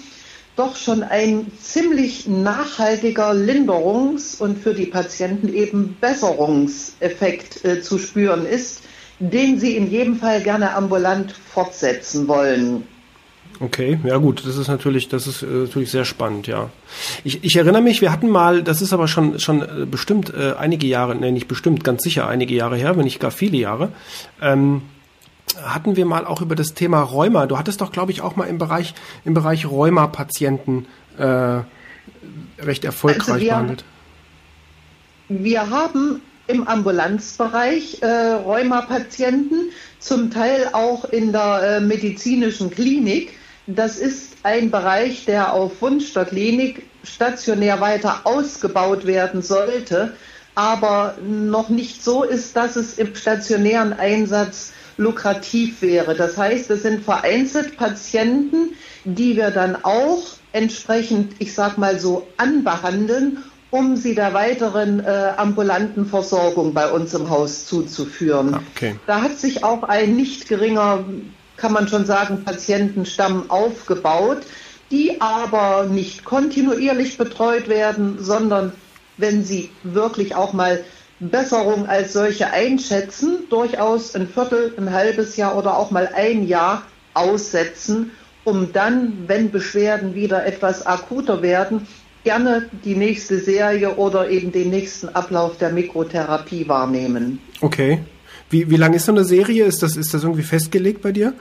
doch 0.56 0.76
schon 0.76 1.04
ein 1.04 1.52
ziemlich 1.60 2.28
nachhaltiger 2.28 3.34
Linderungs- 3.34 4.40
und 4.40 4.58
für 4.58 4.74
die 4.74 4.86
Patienten 4.86 5.54
eben 5.54 5.98
Besserungseffekt 6.00 7.66
äh, 7.66 7.82
zu 7.82 7.98
spüren 7.98 8.46
ist, 8.46 8.84
den 9.20 9.60
sie 9.60 9.76
in 9.76 9.90
jedem 9.90 10.18
Fall 10.18 10.42
gerne 10.42 10.74
ambulant 10.74 11.32
fortsetzen 11.32 12.28
wollen. 12.28 12.84
Okay, 13.60 14.00
ja 14.04 14.18
gut, 14.18 14.46
das 14.46 14.58
ist 14.58 14.68
natürlich, 14.68 15.08
das 15.08 15.28
ist 15.28 15.42
äh, 15.42 15.46
natürlich 15.46 15.92
sehr 15.92 16.04
spannend, 16.04 16.48
ja. 16.48 16.70
Ich, 17.24 17.44
ich 17.44 17.56
erinnere 17.56 17.82
mich, 17.82 18.02
wir 18.02 18.12
hatten 18.12 18.28
mal, 18.28 18.64
das 18.64 18.82
ist 18.82 18.92
aber 18.92 19.08
schon 19.08 19.40
schon 19.40 19.62
äh, 19.62 19.86
bestimmt 19.86 20.34
äh, 20.34 20.54
einige 20.58 20.88
Jahre, 20.88 21.16
ne, 21.16 21.32
nicht 21.32 21.48
bestimmt, 21.48 21.84
ganz 21.84 22.04
sicher 22.04 22.28
einige 22.28 22.54
Jahre 22.54 22.76
her, 22.76 22.98
wenn 22.98 23.06
nicht 23.06 23.20
gar 23.20 23.32
viele 23.32 23.58
Jahre. 23.58 23.94
Ähm, 24.42 24.82
hatten 25.64 25.96
wir 25.96 26.06
mal 26.06 26.26
auch 26.26 26.42
über 26.42 26.56
das 26.56 26.74
Thema 26.74 27.02
Rheuma. 27.02 27.46
Du 27.46 27.58
hattest 27.58 27.82
doch, 27.82 27.92
glaube 27.92 28.12
ich, 28.12 28.22
auch 28.22 28.36
mal 28.36 28.46
im 28.46 28.58
Bereich 28.58 28.94
im 29.24 29.34
Bereich 29.34 29.66
Rheuma-Patienten 29.66 30.88
äh, 31.18 31.62
recht 32.60 32.86
erfolgreich 32.86 33.30
also 33.30 33.40
wir, 33.40 33.50
behandelt. 33.50 33.86
Wir 35.30 35.70
haben 35.70 36.22
im 36.48 36.68
Ambulanzbereich 36.68 38.02
äh, 38.02 38.08
Rheuma-Patienten, 38.08 39.72
zum 40.00 40.30
Teil 40.30 40.70
auch 40.74 41.06
in 41.06 41.32
der 41.32 41.62
äh, 41.64 41.80
medizinischen 41.80 42.70
Klinik. 42.70 43.38
Das 43.66 43.98
ist 43.98 44.38
ein 44.44 44.70
Bereich, 44.70 45.26
der 45.26 45.54
auf 45.54 45.82
Wunsch 45.82 46.14
der 46.14 46.26
Klinik 46.26 46.86
stationär 47.04 47.82
weiter 47.82 48.22
ausgebaut 48.26 49.08
werden 49.08 49.42
sollte, 49.42 50.16
aber 50.54 51.16
noch 51.24 51.70
nicht 51.70 52.04
so 52.04 52.24
ist, 52.24 52.56
dass 52.56 52.76
es 52.76 52.98
im 53.00 53.16
stationären 53.16 53.94
Einsatz 53.94 54.72
lukrativ 54.98 55.82
wäre. 55.82 56.16
Das 56.16 56.38
heißt, 56.38 56.70
es 56.72 56.84
sind 56.84 57.04
vereinzelt 57.04 57.78
Patienten, 57.78 58.72
die 59.04 59.36
wir 59.36 59.52
dann 59.52 59.78
auch 59.84 60.24
entsprechend, 60.52 61.34
ich 61.40 61.54
sag 61.54 61.78
mal 61.78 62.00
so, 62.00 62.28
anbehandeln 62.38 63.44
um 63.76 63.98
sie 63.98 64.16
der 64.16 64.34
weiteren 64.34 65.04
äh, 65.04 65.34
ambulanten 65.36 66.06
Versorgung 66.06 66.74
bei 66.74 66.90
uns 66.90 67.14
im 67.14 67.30
Haus 67.30 67.66
zuzuführen. 67.66 68.54
Ah, 68.54 68.62
okay. 68.74 68.96
Da 69.06 69.22
hat 69.22 69.38
sich 69.38 69.66
auch 69.66 69.84
ein 69.84 70.16
nicht 70.16 70.48
geringer, 70.48 71.04
kann 71.58 71.74
man 71.74 71.90
schon 71.90 72.06
sagen, 72.06 72.44
Patientenstamm 72.46 73.50
aufgebaut, 73.50 74.44
die 74.92 75.20
aber 75.20 75.88
nicht 75.90 76.24
kontinuierlich 76.24 77.18
betreut 77.18 77.68
werden, 77.68 78.18
sondern 78.20 78.72
wenn 79.18 79.44
Sie 79.44 79.72
wirklich 79.84 80.36
auch 80.36 80.54
mal 80.54 80.84
Besserung 81.20 81.88
als 81.88 82.14
solche 82.14 82.52
einschätzen, 82.52 83.44
durchaus 83.50 84.16
ein 84.16 84.28
Viertel, 84.28 84.74
ein 84.78 84.92
halbes 84.92 85.38
Jahr 85.38 85.58
oder 85.58 85.78
auch 85.78 85.92
mal 85.92 86.10
ein 86.14 86.48
Jahr 86.48 86.84
aussetzen, 87.14 88.12
um 88.44 88.74
dann, 88.74 89.24
wenn 89.28 89.50
Beschwerden 89.50 90.14
wieder 90.14 90.46
etwas 90.46 90.86
akuter 90.86 91.42
werden, 91.42 91.88
gerne 92.24 92.70
die 92.84 92.96
nächste 92.96 93.40
Serie 93.40 93.96
oder 93.96 94.30
eben 94.30 94.52
den 94.52 94.70
nächsten 94.70 95.10
Ablauf 95.10 95.58
der 95.58 95.72
Mikrotherapie 95.72 96.68
wahrnehmen. 96.68 97.40
Okay. 97.62 98.00
Wie, 98.50 98.70
wie 98.70 98.76
lang 98.76 98.94
ist 98.94 99.06
so 99.06 99.12
eine 99.12 99.24
Serie? 99.24 99.66
Ist 99.66 99.82
das, 99.82 99.96
ist 99.96 100.14
das 100.14 100.24
irgendwie 100.24 100.44
festgelegt 100.44 101.02
bei 101.02 101.12
dir? 101.12 101.34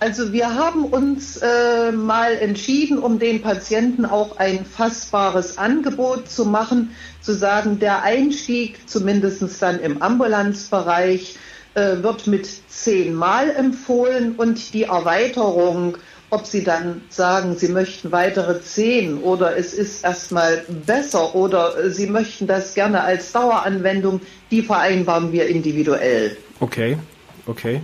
Also 0.00 0.32
wir 0.32 0.54
haben 0.54 0.86
uns 0.86 1.36
äh, 1.36 1.92
mal 1.92 2.32
entschieden, 2.32 2.98
um 2.98 3.18
den 3.18 3.42
Patienten 3.42 4.06
auch 4.06 4.38
ein 4.38 4.64
fassbares 4.64 5.58
Angebot 5.58 6.30
zu 6.30 6.46
machen, 6.46 6.96
zu 7.20 7.34
sagen, 7.34 7.78
der 7.80 8.02
Einstieg, 8.02 8.88
zumindest 8.88 9.60
dann 9.60 9.78
im 9.78 10.00
Ambulanzbereich, 10.00 11.36
äh, 11.74 12.02
wird 12.02 12.26
mit 12.26 12.48
zehnmal 12.70 13.50
empfohlen 13.50 14.36
und 14.36 14.72
die 14.72 14.84
Erweiterung, 14.84 15.98
ob 16.30 16.46
Sie 16.46 16.64
dann 16.64 17.02
sagen, 17.10 17.58
Sie 17.58 17.68
möchten 17.68 18.10
weitere 18.10 18.62
zehn 18.62 19.18
oder 19.18 19.58
es 19.58 19.74
ist 19.74 20.02
erstmal 20.02 20.64
besser 20.86 21.34
oder 21.34 21.90
Sie 21.90 22.06
möchten 22.06 22.46
das 22.46 22.74
gerne 22.74 23.02
als 23.02 23.32
Daueranwendung, 23.32 24.22
die 24.50 24.62
vereinbaren 24.62 25.30
wir 25.30 25.46
individuell. 25.46 26.38
Okay, 26.58 26.96
okay. 27.46 27.82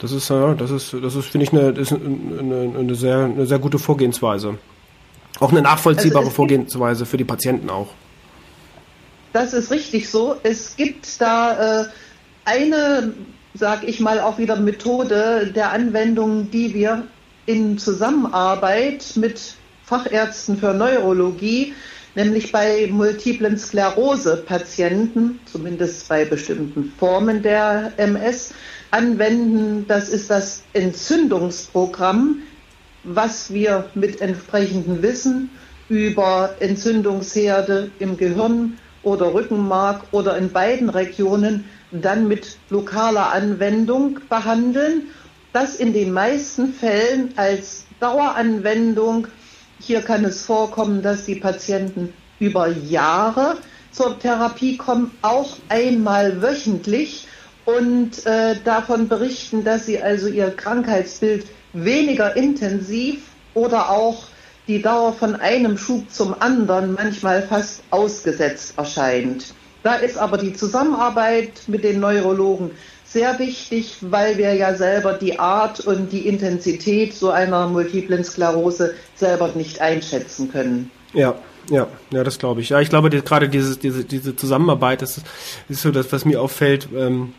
Das 0.00 0.12
ist, 0.12 0.30
das 0.30 0.70
ist, 0.70 0.94
das 1.02 1.14
ist, 1.14 1.26
finde 1.26 1.44
ich, 1.44 1.52
eine, 1.52 1.70
ist 1.78 1.92
eine, 1.92 2.72
eine, 2.78 2.94
sehr, 2.94 3.18
eine 3.18 3.46
sehr 3.46 3.58
gute 3.58 3.78
Vorgehensweise. 3.78 4.58
Auch 5.40 5.52
eine 5.52 5.62
nachvollziehbare 5.62 6.24
also 6.24 6.34
Vorgehensweise 6.34 7.04
für 7.04 7.18
die 7.18 7.24
Patienten 7.24 7.68
auch. 7.68 7.88
Das 9.32 9.52
ist 9.52 9.70
richtig 9.70 10.08
so. 10.08 10.36
Es 10.42 10.74
gibt 10.76 11.20
da 11.20 11.82
äh, 11.82 11.84
eine, 12.46 13.12
sag 13.54 13.86
ich 13.86 14.00
mal, 14.00 14.20
auch 14.20 14.38
wieder 14.38 14.56
Methode 14.56 15.52
der 15.54 15.70
Anwendung, 15.72 16.50
die 16.50 16.74
wir 16.74 17.04
in 17.46 17.78
Zusammenarbeit 17.78 19.12
mit 19.16 19.54
Fachärzten 19.84 20.56
für 20.56 20.72
Neurologie, 20.72 21.74
nämlich 22.14 22.52
bei 22.52 22.88
multiplen 22.90 23.58
Sklerose-Patienten, 23.58 25.40
zumindest 25.44 26.08
bei 26.08 26.24
bestimmten 26.24 26.92
Formen 26.98 27.42
der 27.42 27.92
MS, 27.98 28.54
anwenden. 28.90 29.86
Das 29.88 30.08
ist 30.08 30.30
das 30.30 30.62
Entzündungsprogramm, 30.72 32.42
was 33.04 33.52
wir 33.52 33.90
mit 33.94 34.20
entsprechendem 34.20 35.02
Wissen 35.02 35.50
über 35.88 36.54
Entzündungsherde 36.60 37.90
im 37.98 38.16
Gehirn 38.16 38.78
oder 39.02 39.34
Rückenmark 39.34 40.02
oder 40.12 40.36
in 40.36 40.52
beiden 40.52 40.88
Regionen 40.88 41.64
dann 41.90 42.28
mit 42.28 42.58
lokaler 42.68 43.32
Anwendung 43.32 44.20
behandeln. 44.28 45.08
Das 45.52 45.76
in 45.76 45.92
den 45.92 46.12
meisten 46.12 46.72
Fällen 46.72 47.32
als 47.36 47.86
Daueranwendung. 47.98 49.26
Hier 49.80 50.02
kann 50.02 50.24
es 50.24 50.44
vorkommen, 50.44 51.02
dass 51.02 51.24
die 51.24 51.36
Patienten 51.36 52.12
über 52.38 52.68
Jahre 52.68 53.56
zur 53.90 54.18
Therapie 54.18 54.76
kommen, 54.76 55.10
auch 55.22 55.56
einmal 55.68 56.40
wöchentlich 56.40 57.26
und 57.76 58.26
äh, 58.26 58.56
davon 58.64 59.08
berichten, 59.08 59.64
dass 59.64 59.86
sie 59.86 60.00
also 60.00 60.28
ihr 60.28 60.50
Krankheitsbild 60.50 61.46
weniger 61.72 62.36
intensiv 62.36 63.22
oder 63.54 63.90
auch 63.90 64.24
die 64.68 64.82
Dauer 64.82 65.12
von 65.12 65.36
einem 65.36 65.76
Schub 65.76 66.10
zum 66.10 66.34
anderen 66.40 66.94
manchmal 66.94 67.42
fast 67.42 67.82
ausgesetzt 67.90 68.74
erscheint. 68.76 69.54
Da 69.82 69.94
ist 69.94 70.18
aber 70.18 70.38
die 70.38 70.52
Zusammenarbeit 70.52 71.62
mit 71.66 71.84
den 71.84 72.00
Neurologen 72.00 72.70
sehr 73.04 73.38
wichtig, 73.38 73.96
weil 74.02 74.38
wir 74.38 74.54
ja 74.54 74.74
selber 74.74 75.14
die 75.14 75.38
Art 75.38 75.80
und 75.80 76.12
die 76.12 76.28
Intensität 76.28 77.14
so 77.14 77.30
einer 77.30 77.66
multiplen 77.66 78.22
Sklerose 78.22 78.94
selber 79.16 79.50
nicht 79.54 79.80
einschätzen 79.80 80.52
können. 80.52 80.90
Ja, 81.12 81.34
ja, 81.70 81.88
ja, 82.12 82.22
das 82.24 82.38
glaube 82.38 82.60
ich. 82.60 82.68
Ja, 82.68 82.80
ich 82.80 82.88
glaube, 82.88 83.10
die, 83.10 83.20
gerade 83.22 83.48
dieses, 83.48 83.78
diese, 83.78 84.04
diese 84.04 84.36
Zusammenarbeit, 84.36 85.02
das 85.02 85.18
ist, 85.18 85.26
ist 85.68 85.82
so 85.82 85.90
das, 85.90 86.12
was 86.12 86.24
mir 86.24 86.40
auffällt. 86.40 86.88
Ähm 86.94 87.34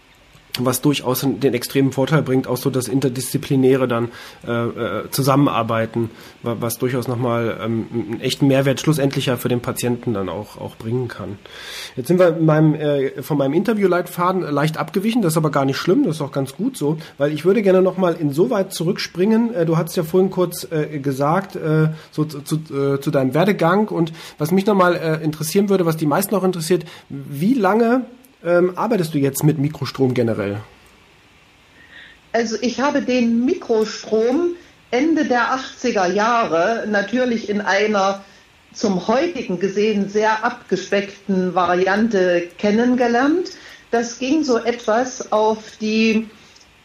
was 0.60 0.82
durchaus 0.82 1.22
den 1.22 1.54
extremen 1.54 1.92
Vorteil 1.92 2.22
bringt, 2.22 2.48
auch 2.48 2.58
so 2.58 2.70
das 2.70 2.88
Interdisziplinäre 2.88 3.88
dann 3.88 4.10
äh, 4.48 4.52
äh 4.52 5.10
zusammenarbeiten, 5.12 6.10
was 6.44 6.78
durchaus 6.78 7.08
nochmal 7.08 7.58
ähm, 7.62 7.88
einen 7.94 8.22
echten 8.22 8.48
Mehrwert 8.48 8.80
schlussendlicher 8.80 9.38
für 9.38 9.50
den 9.50 9.62
Patienten 9.62 10.14
dann 10.14 10.30
auch, 10.30 10.58
auch 10.60 10.76
bringen 10.76 11.08
kann. 11.08 11.38
Jetzt 11.96 12.08
sind 12.08 12.20
wir 12.20 12.38
in 12.38 12.46
meinem, 12.46 12.76
äh, 12.76 13.22
von 13.22 13.38
meinem 13.38 13.54
Interviewleitfaden 13.54 14.42
leicht 14.42 14.78
abgewichen, 14.78 15.22
das 15.22 15.34
ist 15.34 15.38
aber 15.38 15.52
gar 15.52 15.66
nicht 15.66 15.78
schlimm, 15.78 16.04
das 16.04 16.16
ist 16.16 16.22
auch 16.22 16.32
ganz 16.32 16.56
gut 16.56 16.78
so, 16.78 16.98
weil 17.18 17.32
ich 17.32 17.46
würde 17.46 17.62
gerne 17.62 17.82
nochmal 17.82 18.16
insoweit 18.20 18.74
zurückspringen, 18.74 19.54
äh, 19.54 19.66
du 19.66 19.78
hast 19.78 19.96
ja 19.96 20.04
vorhin 20.04 20.30
kurz 20.30 20.68
äh, 20.72 21.00
gesagt, 21.00 21.56
äh, 21.56 21.90
so 22.12 22.26
zu, 22.26 22.42
zu, 22.42 22.56
äh, 22.56 23.00
zu 23.00 23.12
deinem 23.12 23.34
Werdegang 23.34 23.88
und 23.88 24.12
was 24.38 24.52
mich 24.52 24.66
nochmal 24.66 24.96
äh, 24.96 25.24
interessieren 25.24 25.70
würde, 25.70 25.86
was 25.86 25.98
die 25.98 26.06
meisten 26.06 26.36
auch 26.36 26.44
interessiert, 26.44 26.86
wie 27.10 27.54
lange 27.54 28.06
ähm, 28.44 28.78
arbeitest 28.78 29.14
du 29.14 29.18
jetzt 29.18 29.44
mit 29.44 29.58
Mikrostrom 29.58 30.14
generell? 30.14 30.58
Also 32.34 32.58
ich 32.62 32.80
habe 32.80 33.02
den 33.02 33.46
Mikrostrom 33.46 34.56
Ende 34.92 35.26
der 35.26 35.58
80er 35.58 36.12
Jahre 36.12 36.86
natürlich 36.88 37.50
in 37.50 37.62
einer 37.62 38.24
zum 38.74 39.08
heutigen 39.08 39.60
gesehen 39.60 40.10
sehr 40.10 40.44
abgespeckten 40.44 41.56
Variante 41.56 42.48
kennengelernt. 42.58 43.52
Das 43.92 44.20
ging 44.20 44.44
so 44.44 44.58
etwas 44.58 45.32
auf 45.32 45.60
die 45.82 46.30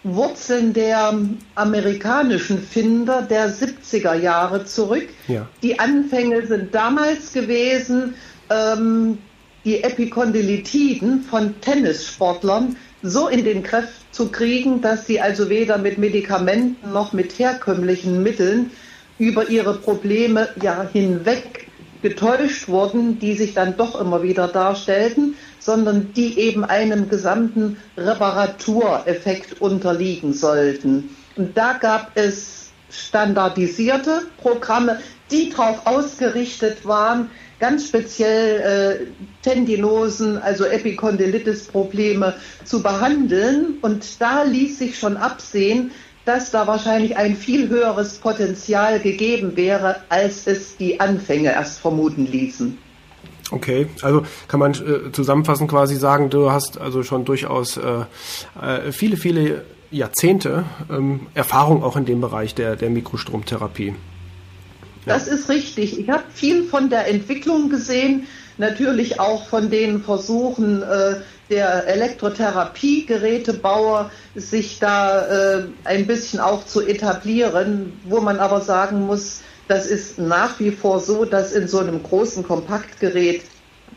Wurzeln 0.03 0.73
der 0.73 1.19
amerikanischen 1.55 2.61
Finder 2.61 3.23
der 3.23 3.53
70er 3.53 4.15
Jahre 4.15 4.65
zurück. 4.65 5.09
Ja. 5.27 5.49
Die 5.63 5.79
Anfänge 5.79 6.47
sind 6.47 6.75
damals 6.75 7.33
gewesen, 7.33 8.15
ähm, 8.51 9.19
die 9.67 9.83
Epikondylitiden 9.83 11.23
von 11.23 11.61
Tennissportlern 11.61 12.77
so 13.03 13.29
in 13.29 13.45
den 13.45 13.65
Griff 13.65 13.89
zu 14.13 14.29
kriegen, 14.29 14.81
dass 14.81 15.07
sie 15.07 15.21
also 15.21 15.51
weder 15.51 15.77
mit 15.77 15.99
Medikamenten 15.99 16.93
noch 16.93 17.13
mit 17.13 17.39
herkömmlichen 17.39 18.23
Mitteln 18.23 18.71
über 19.19 19.51
ihre 19.51 19.75
Probleme 19.75 20.49
ja 20.63 20.89
hinweg 20.91 21.67
getäuscht 22.01 22.69
wurden, 22.69 23.19
die 23.19 23.35
sich 23.35 23.55
dann 23.55 23.77
doch 23.77 24.01
immer 24.01 24.23
wieder 24.23 24.47
darstellten, 24.47 25.35
sondern 25.59 26.13
die 26.15 26.39
eben 26.39 26.65
einem 26.65 27.09
gesamten 27.09 27.77
Reparatureffekt 27.97 29.61
unterliegen 29.61 30.33
sollten. 30.33 31.11
Und 31.35 31.57
da 31.57 31.73
gab 31.73 32.13
es 32.15 32.56
standardisierte 32.91 34.23
Programme, 34.39 35.01
die 35.31 35.51
darauf 35.51 35.87
ausgerichtet 35.87 36.87
waren, 36.87 37.31
ganz 37.59 37.89
speziell 37.89 38.61
äh, 38.61 39.07
Tendinosen, 39.43 40.39
also 40.39 40.65
Epikondylitis-Probleme 40.65 42.35
zu 42.65 42.83
behandeln. 42.83 43.79
Und 43.83 44.21
da 44.21 44.43
ließ 44.43 44.79
sich 44.79 44.99
schon 44.99 45.17
absehen, 45.17 45.91
dass 46.25 46.51
da 46.51 46.67
wahrscheinlich 46.67 47.17
ein 47.17 47.37
viel 47.37 47.69
höheres 47.69 48.15
Potenzial 48.19 49.01
gegeben 49.01 49.57
wäre, 49.57 49.97
als 50.09 50.47
es 50.47 50.77
die 50.77 51.01
Anfänge 51.01 51.53
erst 51.53 51.81
vermuten 51.81 52.27
ließen. 52.27 52.77
Okay, 53.53 53.87
also 54.03 54.25
kann 54.49 54.59
man 54.59 54.73
äh, 54.73 55.13
zusammenfassend 55.13 55.71
quasi 55.71 55.95
sagen, 55.95 56.31
du 56.31 56.51
hast 56.51 56.81
also 56.81 57.05
schon 57.05 57.25
durchaus 57.25 57.77
äh, 57.77 58.05
äh, 58.61 58.91
viele, 58.91 59.17
viele 59.17 59.65
Jahrzehnte 59.91 60.65
ähm, 60.91 61.29
Erfahrung 61.35 61.83
auch 61.83 61.97
in 61.97 62.05
dem 62.05 62.21
Bereich 62.21 62.55
der, 62.55 62.77
der 62.77 62.91
Mikrostromtherapie. 62.91 63.95
Das 65.05 65.27
ist 65.29 65.49
richtig. 65.49 65.99
Ich 66.01 66.11
habe 66.11 66.25
viel 66.33 66.65
von 66.65 66.91
der 66.91 67.09
Entwicklung 67.09 67.71
gesehen, 67.71 68.27
natürlich 68.59 69.21
auch 69.21 69.47
von 69.47 69.71
den 69.71 70.03
Versuchen 70.03 70.83
äh, 70.83 71.21
der 71.49 71.87
Elektrotherapiegerätebauer, 71.87 74.11
sich 74.35 74.81
da 74.81 75.59
äh, 75.59 75.63
ein 75.85 76.07
bisschen 76.07 76.41
auch 76.41 76.67
zu 76.67 76.85
etablieren, 76.85 77.93
wo 78.05 78.21
man 78.21 78.41
aber 78.41 78.61
sagen 78.61 79.07
muss, 79.07 79.43
das 79.69 79.87
ist 79.87 80.19
nach 80.19 80.59
wie 80.59 80.73
vor 80.73 80.99
so, 81.01 81.25
dass 81.25 81.53
in 81.53 81.69
so 81.69 81.79
einem 81.79 82.03
großen 82.03 82.43
Kompaktgerät 82.43 83.43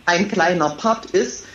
ein 0.06 0.28
kleiner 0.28 0.70
Part 0.70 1.08
ist, 1.08 1.46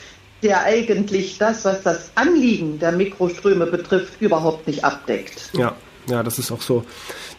der 0.44 0.62
eigentlich 0.62 1.38
das, 1.38 1.64
was 1.64 1.82
das 1.82 2.10
Anliegen 2.14 2.78
der 2.78 2.92
Mikroströme 2.92 3.66
betrifft, 3.66 4.20
überhaupt 4.20 4.66
nicht 4.66 4.84
abdeckt. 4.84 5.50
Ja, 5.54 5.74
ja, 6.06 6.22
das 6.22 6.38
ist 6.38 6.52
auch 6.52 6.60
so. 6.60 6.84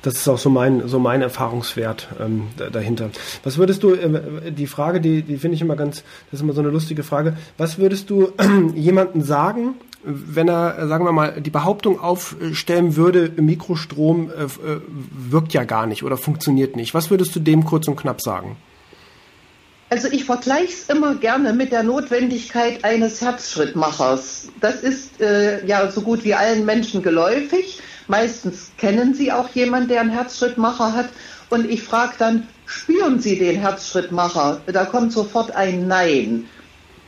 Das 0.01 0.15
ist 0.15 0.27
auch 0.27 0.37
so 0.37 0.49
mein 0.49 0.87
so 0.87 0.99
mein 0.99 1.21
Erfahrungswert 1.21 2.09
ähm, 2.19 2.47
dahinter. 2.71 3.09
Was 3.43 3.57
würdest 3.57 3.83
du 3.83 3.93
äh, 3.93 4.51
die 4.51 4.67
Frage, 4.67 4.99
die 4.99 5.21
die 5.21 5.37
finde 5.37 5.55
ich 5.55 5.61
immer 5.61 5.75
ganz, 5.75 6.03
das 6.31 6.39
ist 6.39 6.41
immer 6.41 6.53
so 6.53 6.61
eine 6.61 6.69
lustige 6.69 7.03
Frage. 7.03 7.37
Was 7.57 7.77
würdest 7.77 8.09
du 8.09 8.33
äh, 8.37 8.45
jemanden 8.75 9.23
sagen, 9.23 9.75
wenn 10.03 10.47
er, 10.47 10.87
sagen 10.87 11.05
wir 11.05 11.11
mal, 11.11 11.41
die 11.41 11.49
Behauptung 11.49 11.99
aufstellen 11.99 12.95
würde, 12.95 13.31
Mikrostrom 13.37 14.29
äh, 14.29 14.43
äh, 14.43 14.81
wirkt 15.11 15.53
ja 15.53 15.63
gar 15.63 15.87
nicht 15.87 16.03
oder 16.03 16.17
funktioniert 16.17 16.75
nicht? 16.75 16.93
Was 16.93 17.09
würdest 17.09 17.35
du 17.35 17.39
dem 17.39 17.65
kurz 17.65 17.87
und 17.87 17.95
knapp 17.95 18.21
sagen? 18.21 18.57
Also 19.89 20.07
ich 20.07 20.25
vergleiche 20.25 20.73
es 20.73 20.89
immer 20.89 21.15
gerne 21.15 21.53
mit 21.53 21.71
der 21.71 21.83
Notwendigkeit 21.83 22.83
eines 22.83 23.21
Herzschrittmachers. 23.21 24.47
Das 24.59 24.81
ist 24.81 25.21
äh, 25.21 25.63
ja 25.65 25.91
so 25.91 26.01
gut 26.01 26.23
wie 26.23 26.33
allen 26.33 26.65
Menschen 26.65 27.03
geläufig. 27.03 27.79
Meistens 28.07 28.71
kennen 28.77 29.13
Sie 29.13 29.31
auch 29.31 29.49
jemanden, 29.49 29.89
der 29.89 30.01
einen 30.01 30.09
Herzschrittmacher 30.09 30.93
hat. 30.93 31.09
Und 31.49 31.69
ich 31.69 31.83
frage 31.83 32.13
dann, 32.17 32.47
spüren 32.65 33.19
Sie 33.19 33.37
den 33.37 33.59
Herzschrittmacher? 33.59 34.61
Da 34.65 34.85
kommt 34.85 35.13
sofort 35.13 35.55
ein 35.55 35.87
Nein. 35.87 36.49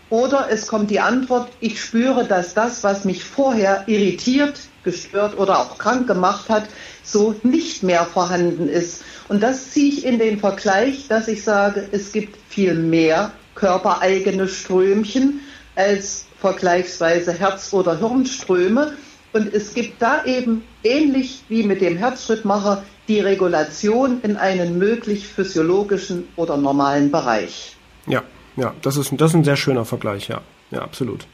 Oder 0.10 0.48
es 0.50 0.68
kommt 0.68 0.90
die 0.90 1.02
Antwort, 1.02 1.50
ich 1.60 1.82
spüre, 1.82 2.26
dass 2.26 2.54
das, 2.54 2.84
was 2.84 3.04
mich 3.04 3.26
vorher 3.26 3.84
irritiert, 3.88 4.58
gestört 4.84 5.38
oder 5.38 5.60
auch 5.60 5.78
krank 5.78 6.08
gemacht 6.08 6.50
hat, 6.50 6.64
so 7.04 7.36
nicht 7.44 7.84
mehr 7.84 8.06
vorhanden 8.06 8.70
ist. 8.70 9.04
Und 9.28 9.44
das 9.44 9.72
ziehe 9.72 9.90
ich 9.90 10.06
in 10.06 10.18
den 10.18 10.40
Vergleich, 10.40 11.08
dass 11.10 11.28
ich 11.28 11.44
sage, 11.44 11.90
es 11.92 12.14
gibt 12.14 12.38
viel 12.48 12.74
mehr 12.74 13.34
körpereigene 13.56 14.48
Strömchen 14.48 15.42
als 15.76 16.26
vergleichsweise 16.40 17.34
Herz- 17.34 17.74
oder 17.74 17.98
Hirnströme. 17.98 18.94
Und 19.34 19.54
es 19.54 19.74
gibt 19.74 20.02
da 20.02 20.24
eben 20.24 20.64
ähnlich 20.84 21.44
wie 21.50 21.64
mit 21.64 21.82
dem 21.82 21.98
Herzschrittmacher 21.98 22.84
die 23.10 23.20
Regulation 23.20 24.22
in 24.22 24.38
einen 24.38 24.78
möglich 24.78 25.28
physiologischen 25.28 26.30
oder 26.38 26.56
normalen 26.56 27.12
Bereich. 27.12 27.76
Ja, 28.06 28.24
ja, 28.58 28.74
das 28.82 28.98
ist, 28.98 29.14
das 29.18 29.32
ist 29.32 29.36
ein 29.36 29.44
sehr 29.44 29.56
schöner 29.56 29.86
Vergleich, 29.86 30.28
ja. 30.28 30.42
Ja, 30.70 30.82
absolut. 30.82 31.28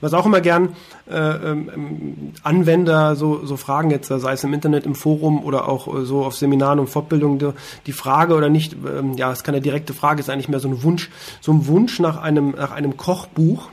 Was 0.00 0.14
auch 0.14 0.26
immer 0.26 0.40
gern 0.40 0.74
äh, 1.08 1.16
ähm, 1.16 2.32
Anwender 2.42 3.14
so, 3.14 3.46
so 3.46 3.56
fragen 3.56 3.90
jetzt, 3.90 4.08
sei 4.08 4.32
es 4.32 4.42
im 4.42 4.52
Internet, 4.52 4.84
im 4.84 4.96
Forum 4.96 5.44
oder 5.44 5.68
auch 5.68 5.86
äh, 5.94 6.04
so 6.04 6.24
auf 6.24 6.34
Seminaren 6.34 6.80
und 6.80 6.88
Fortbildungen, 6.88 7.38
die, 7.38 7.50
die 7.86 7.92
Frage 7.92 8.34
oder 8.34 8.48
nicht, 8.48 8.74
ähm, 8.84 9.12
ja, 9.12 9.30
es 9.30 9.38
ist 9.38 9.44
keine 9.44 9.60
direkte 9.60 9.94
Frage, 9.94 10.18
ist 10.18 10.28
eigentlich 10.28 10.48
mehr 10.48 10.58
so 10.58 10.66
ein 10.66 10.82
Wunsch, 10.82 11.08
so 11.40 11.52
ein 11.52 11.68
Wunsch 11.68 12.00
nach 12.00 12.16
einem, 12.16 12.50
nach 12.50 12.72
einem 12.72 12.96
Kochbuch, 12.96 13.70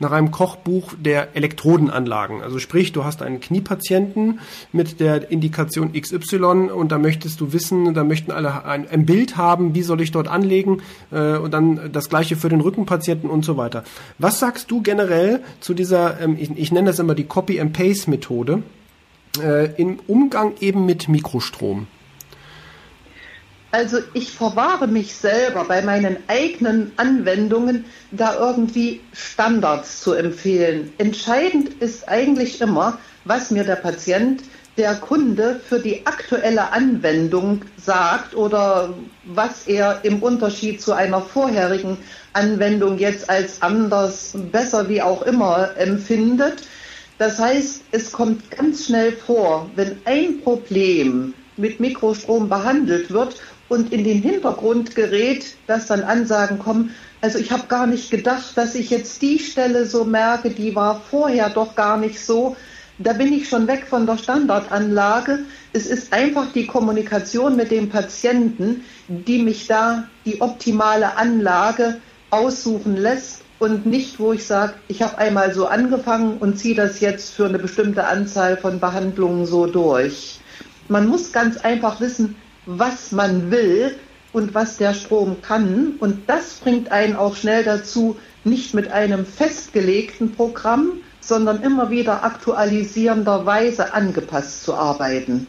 nach 0.00 0.12
einem 0.12 0.30
Kochbuch 0.30 0.94
der 0.98 1.36
Elektrodenanlagen. 1.36 2.42
Also 2.42 2.58
sprich, 2.58 2.92
du 2.92 3.04
hast 3.04 3.22
einen 3.22 3.40
Kniepatienten 3.40 4.40
mit 4.72 4.98
der 4.98 5.30
Indikation 5.30 5.92
XY 5.92 6.70
und 6.74 6.90
da 6.90 6.98
möchtest 6.98 7.40
du 7.40 7.52
wissen, 7.52 7.94
da 7.94 8.02
möchten 8.02 8.32
alle 8.32 8.64
ein, 8.64 8.88
ein 8.88 9.06
Bild 9.06 9.36
haben, 9.36 9.74
wie 9.74 9.82
soll 9.82 10.00
ich 10.00 10.10
dort 10.10 10.26
anlegen 10.26 10.82
äh, 11.12 11.36
und 11.36 11.52
dann 11.52 11.92
das 11.92 12.08
gleiche 12.08 12.36
für 12.36 12.48
den 12.48 12.60
Rückenpatienten 12.60 13.30
und 13.30 13.44
so 13.44 13.56
weiter. 13.56 13.84
Was 14.18 14.40
sagst 14.40 14.70
du 14.70 14.82
generell 14.82 15.42
zu 15.60 15.74
dieser, 15.74 16.18
ähm, 16.20 16.36
ich, 16.40 16.50
ich 16.56 16.72
nenne 16.72 16.88
das 16.88 16.98
immer 16.98 17.14
die 17.14 17.24
Copy-and-Paste-Methode, 17.24 18.62
äh, 19.42 19.74
im 19.74 20.00
Umgang 20.06 20.54
eben 20.60 20.86
mit 20.86 21.08
Mikrostrom? 21.08 21.86
Also 23.72 23.98
ich 24.14 24.32
verwahre 24.32 24.88
mich 24.88 25.14
selber 25.14 25.64
bei 25.64 25.80
meinen 25.82 26.16
eigenen 26.26 26.90
Anwendungen, 26.96 27.84
da 28.10 28.34
irgendwie 28.36 29.00
Standards 29.12 30.00
zu 30.00 30.12
empfehlen. 30.12 30.92
Entscheidend 30.98 31.68
ist 31.80 32.08
eigentlich 32.08 32.60
immer, 32.60 32.98
was 33.24 33.52
mir 33.52 33.62
der 33.62 33.76
Patient, 33.76 34.42
der 34.76 34.94
Kunde 34.96 35.60
für 35.68 35.78
die 35.78 36.04
aktuelle 36.06 36.72
Anwendung 36.72 37.64
sagt 37.76 38.34
oder 38.34 38.94
was 39.24 39.68
er 39.68 40.00
im 40.04 40.22
Unterschied 40.22 40.80
zu 40.80 40.92
einer 40.92 41.20
vorherigen 41.20 41.98
Anwendung 42.32 42.98
jetzt 42.98 43.30
als 43.30 43.62
anders, 43.62 44.32
besser 44.50 44.88
wie 44.88 45.02
auch 45.02 45.22
immer 45.22 45.76
empfindet. 45.76 46.62
Das 47.18 47.38
heißt, 47.38 47.82
es 47.92 48.10
kommt 48.10 48.50
ganz 48.50 48.86
schnell 48.86 49.12
vor, 49.12 49.70
wenn 49.76 50.00
ein 50.06 50.40
Problem 50.40 51.34
mit 51.60 51.78
Mikrostrom 51.78 52.48
behandelt 52.48 53.10
wird 53.10 53.36
und 53.70 53.92
in 53.92 54.04
den 54.04 54.20
Hintergrund 54.20 54.94
gerät, 54.94 55.54
dass 55.66 55.86
dann 55.86 56.02
Ansagen 56.02 56.58
kommen, 56.58 56.94
also 57.22 57.38
ich 57.38 57.52
habe 57.52 57.66
gar 57.68 57.86
nicht 57.86 58.10
gedacht, 58.10 58.56
dass 58.56 58.74
ich 58.74 58.90
jetzt 58.90 59.22
die 59.22 59.38
Stelle 59.38 59.86
so 59.86 60.04
merke, 60.04 60.50
die 60.50 60.74
war 60.74 61.00
vorher 61.10 61.50
doch 61.50 61.74
gar 61.74 61.96
nicht 61.96 62.18
so. 62.18 62.56
Da 62.98 63.12
bin 63.12 63.32
ich 63.32 63.48
schon 63.48 63.66
weg 63.66 63.86
von 63.88 64.06
der 64.06 64.18
Standardanlage. 64.18 65.40
Es 65.72 65.86
ist 65.86 66.12
einfach 66.12 66.52
die 66.52 66.66
Kommunikation 66.66 67.56
mit 67.56 67.70
dem 67.70 67.88
Patienten, 67.88 68.84
die 69.08 69.42
mich 69.42 69.66
da 69.66 70.08
die 70.26 70.40
optimale 70.40 71.16
Anlage 71.16 72.00
aussuchen 72.30 72.96
lässt 72.96 73.42
und 73.58 73.86
nicht, 73.86 74.18
wo 74.18 74.32
ich 74.32 74.46
sage, 74.46 74.74
ich 74.88 75.02
habe 75.02 75.18
einmal 75.18 75.54
so 75.54 75.66
angefangen 75.66 76.38
und 76.38 76.58
ziehe 76.58 76.74
das 76.74 77.00
jetzt 77.00 77.34
für 77.34 77.46
eine 77.46 77.58
bestimmte 77.58 78.06
Anzahl 78.06 78.56
von 78.56 78.80
Behandlungen 78.80 79.46
so 79.46 79.66
durch. 79.66 80.40
Man 80.88 81.06
muss 81.06 81.32
ganz 81.32 81.58
einfach 81.58 82.00
wissen, 82.00 82.36
was 82.78 83.12
man 83.12 83.50
will 83.50 83.96
und 84.32 84.54
was 84.54 84.76
der 84.76 84.94
Strom 84.94 85.42
kann. 85.42 85.94
Und 85.98 86.28
das 86.28 86.60
bringt 86.62 86.92
einen 86.92 87.16
auch 87.16 87.36
schnell 87.36 87.64
dazu, 87.64 88.16
nicht 88.44 88.74
mit 88.74 88.90
einem 88.90 89.26
festgelegten 89.26 90.32
Programm, 90.32 90.92
sondern 91.20 91.62
immer 91.62 91.90
wieder 91.90 92.24
aktualisierenderweise 92.24 93.92
angepasst 93.92 94.64
zu 94.64 94.74
arbeiten. 94.74 95.46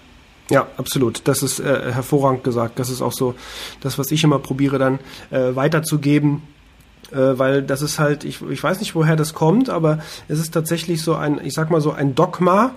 Ja, 0.49 0.67
absolut. 0.77 1.21
Das 1.27 1.43
ist 1.43 1.59
äh, 1.59 1.91
hervorragend 1.93 2.43
gesagt. 2.43 2.79
Das 2.79 2.89
ist 2.89 3.01
auch 3.01 3.13
so 3.13 3.35
das, 3.79 3.97
was 3.97 4.11
ich 4.11 4.23
immer 4.23 4.39
probiere 4.39 4.79
dann 4.79 4.99
äh, 5.29 5.55
weiterzugeben 5.55 6.41
äh, 7.11 7.37
weil 7.37 7.61
das 7.61 7.81
ist 7.81 7.99
halt, 7.99 8.23
ich, 8.23 8.41
ich 8.41 8.63
weiß 8.63 8.79
nicht, 8.79 8.95
woher 8.95 9.17
das 9.17 9.33
kommt, 9.33 9.69
aber 9.69 9.99
es 10.29 10.39
ist 10.39 10.53
tatsächlich 10.53 11.01
so 11.01 11.15
ein, 11.15 11.41
ich 11.43 11.53
sag 11.53 11.69
mal 11.69 11.81
so 11.81 11.91
ein 11.91 12.15
Dogma, 12.15 12.71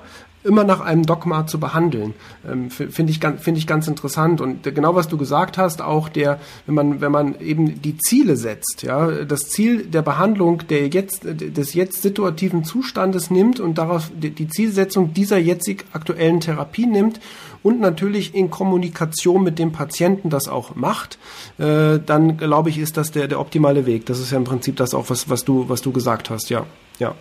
immer 0.44 0.64
nach 0.64 0.80
einem 0.80 1.04
Dogma 1.04 1.46
zu 1.46 1.59
behandeln. 1.59 2.14
Ähm, 2.48 2.70
Finde 2.70 3.11
ich, 3.11 3.18
finde 3.18 3.59
ich 3.59 3.66
ganz 3.66 3.88
interessant. 3.88 4.40
Und 4.40 4.62
genau 4.62 4.94
was 4.94 5.09
du 5.09 5.16
gesagt 5.16 5.59
hast, 5.59 5.83
auch 5.83 6.09
der, 6.09 6.38
wenn 6.66 6.74
man, 6.74 7.00
wenn 7.00 7.12
man 7.12 7.40
eben 7.40 7.80
die 7.80 7.96
Ziele 7.96 8.37
setzt, 8.37 8.83
ja, 8.83 9.24
das 9.24 9.48
Ziel 9.48 9.85
der 9.87 10.02
Behandlung 10.02 10.62
der 10.68 10.88
jetzt, 10.88 11.22
des 11.24 11.74
jetzt 11.74 12.02
situativen 12.02 12.64
Zustandes 12.64 13.30
nimmt 13.30 13.59
und 13.59 13.78
darauf 13.78 14.11
die 14.14 14.48
Zielsetzung 14.48 15.14
dieser 15.14 15.38
jetzig 15.38 15.85
aktuellen 15.92 16.40
Therapie 16.40 16.87
nimmt 16.87 17.20
und 17.62 17.80
natürlich 17.80 18.35
in 18.35 18.50
Kommunikation 18.50 19.42
mit 19.42 19.59
dem 19.59 19.72
Patienten 19.72 20.30
das 20.30 20.48
auch 20.48 20.74
macht, 20.74 21.18
äh, 21.59 21.98
dann 21.98 22.37
glaube 22.37 22.68
ich, 22.68 22.78
ist 22.78 22.96
das 22.96 23.11
der, 23.11 23.26
der 23.26 23.40
optimale 23.40 23.87
Weg. 23.87 24.07
Das 24.07 24.20
ist 24.20 24.30
ja 24.30 24.37
im 24.37 24.44
Prinzip 24.44 24.76
das 24.76 24.94
auch, 24.94 25.09
was, 25.09 25.28
was 25.30 25.44
du, 25.44 25.68
was 25.68 25.80
du 25.80 25.90
gesagt 25.90 26.30
hast, 26.30 26.50
ja. 26.50 26.66
Ja. 26.98 27.14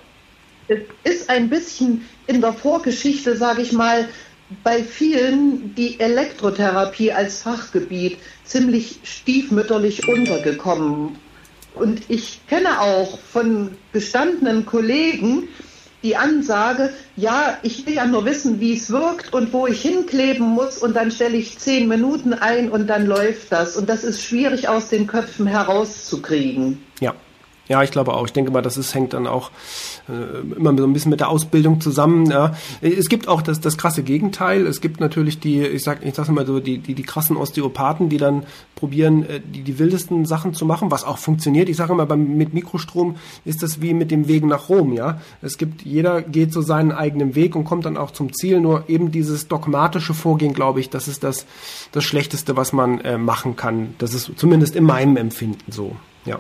Es 0.68 0.80
ist 1.04 1.30
ein 1.30 1.50
bisschen 1.50 2.02
in 2.28 2.42
der 2.42 2.54
Vorgeschichte, 2.54 3.36
sage 3.36 3.62
ich 3.62 3.72
mal, 3.72 4.08
bei 4.64 4.84
vielen 4.84 5.74
die 5.76 6.00
Elektrotherapie 6.00 7.12
als 7.12 7.42
Fachgebiet 7.42 8.18
ziemlich 8.44 9.00
stiefmütterlich 9.04 10.08
untergekommen. 10.08 11.18
Und 11.76 12.02
ich 12.08 12.42
kenne 12.48 12.82
auch 12.82 13.18
von 13.20 13.72
gestandenen 13.94 14.66
Kollegen 14.66 15.48
die 16.04 16.18
Ansage, 16.18 16.94
ja, 17.16 17.58
ich 17.64 17.86
will 17.86 17.94
ja 17.94 18.06
nur 18.06 18.26
wissen, 18.26 18.60
wie 18.60 18.74
es 18.74 18.92
wirkt 18.92 19.34
und 19.34 19.54
wo 19.54 19.68
ich 19.68 19.82
hinkleben 19.82 20.46
muss 20.46 20.78
und 20.78 20.96
dann 20.96 21.12
stelle 21.12 21.38
ich 21.38 21.58
zehn 21.58 21.88
Minuten 21.88 22.34
ein 22.34 22.70
und 22.70 22.88
dann 22.88 23.06
läuft 23.06 23.52
das. 23.52 23.78
Und 23.78 23.90
das 23.90 24.04
ist 24.04 24.22
schwierig 24.22 24.68
aus 24.68 24.90
den 24.90 25.08
Köpfen 25.08 25.48
herauszukriegen. 25.48 26.84
Ja, 27.00 27.16
ja, 27.70 27.82
ich 27.82 27.92
glaube 27.92 28.14
auch. 28.14 28.26
Ich 28.26 28.34
denke 28.34 28.52
mal, 28.52 28.62
das 28.62 28.78
ist, 28.78 28.94
hängt 28.94 29.14
dann 29.14 29.26
auch 29.26 29.50
äh, 30.10 30.56
immer 30.58 30.78
so 30.78 30.84
ein 30.84 30.92
bisschen 30.92 31.12
mit 31.12 31.22
der 31.22 31.30
Ausbildung 31.30 31.80
zusammen. 31.80 32.30
Ja. 32.30 32.56
Es 32.82 33.08
gibt 33.08 33.30
auch 33.30 33.42
das, 33.42 33.62
das 33.62 33.78
krasse 33.78 34.04
Gegenteil. 34.04 34.68
Es 34.68 34.82
gibt 34.82 35.00
natürlich 35.00 35.40
die, 35.40 35.62
ich 35.62 35.84
sag, 35.84 36.06
ich 36.06 36.14
sag's 36.14 36.30
mal 36.30 36.46
so, 36.46 36.60
die, 36.60 36.80
die, 36.80 36.94
die 36.94 37.04
krassen 37.04 37.38
Osteopathen, 37.38 38.10
die 38.10 38.18
dann 38.18 38.46
probieren, 38.76 39.24
äh, 39.30 39.40
die, 39.40 39.62
die 39.62 39.80
wildesten 39.80 40.26
Sachen 40.26 40.54
zu 40.54 40.66
machen, 40.66 40.92
was 40.92 41.06
auch 41.06 41.18
funktioniert. 41.18 41.70
Ich 41.70 41.78
sage 41.78 41.94
immer, 41.94 42.06
beim, 42.06 42.36
mit 42.36 42.54
Mikrostrom 42.54 43.16
ist 43.46 43.64
das 43.64 43.82
wie 43.82 43.94
mit 43.94 44.12
dem 44.12 44.28
Weg 44.28 44.44
nach 44.44 44.68
Rom, 44.68 44.92
ja. 44.92 45.22
Es 45.42 45.58
gibt, 45.58 45.84
jeder 45.84 46.22
geht 46.22 46.52
so 46.52 46.62
seinen 46.62 46.92
eigenen 46.92 47.34
Weg 47.34 47.56
und 47.56 47.64
kommt 47.64 47.86
dann 47.86 47.96
auch 47.96 48.12
zum 48.12 48.34
Ziel. 48.34 48.60
Nur 48.60 48.90
eben 48.90 49.12
dieses 49.12 49.48
dogmatische 49.48 50.14
Vorgehen, 50.14 50.54
glaube 50.54 50.82
ich, 50.82 50.90
das 50.90 51.08
ist 51.08 51.24
das, 51.24 51.46
das 51.94 52.04
Schlechteste, 52.04 52.58
was 52.58 52.74
man 52.74 53.00
äh, 53.02 53.18
machen 53.18 53.56
kann. 53.56 53.96
Das 54.00 54.14
ist 54.14 54.32
zumindest 54.36 54.76
in 54.76 54.84
meinem 54.84 55.16
Empfinden 55.16 55.72
so, 55.72 55.96
ja. 56.26 56.40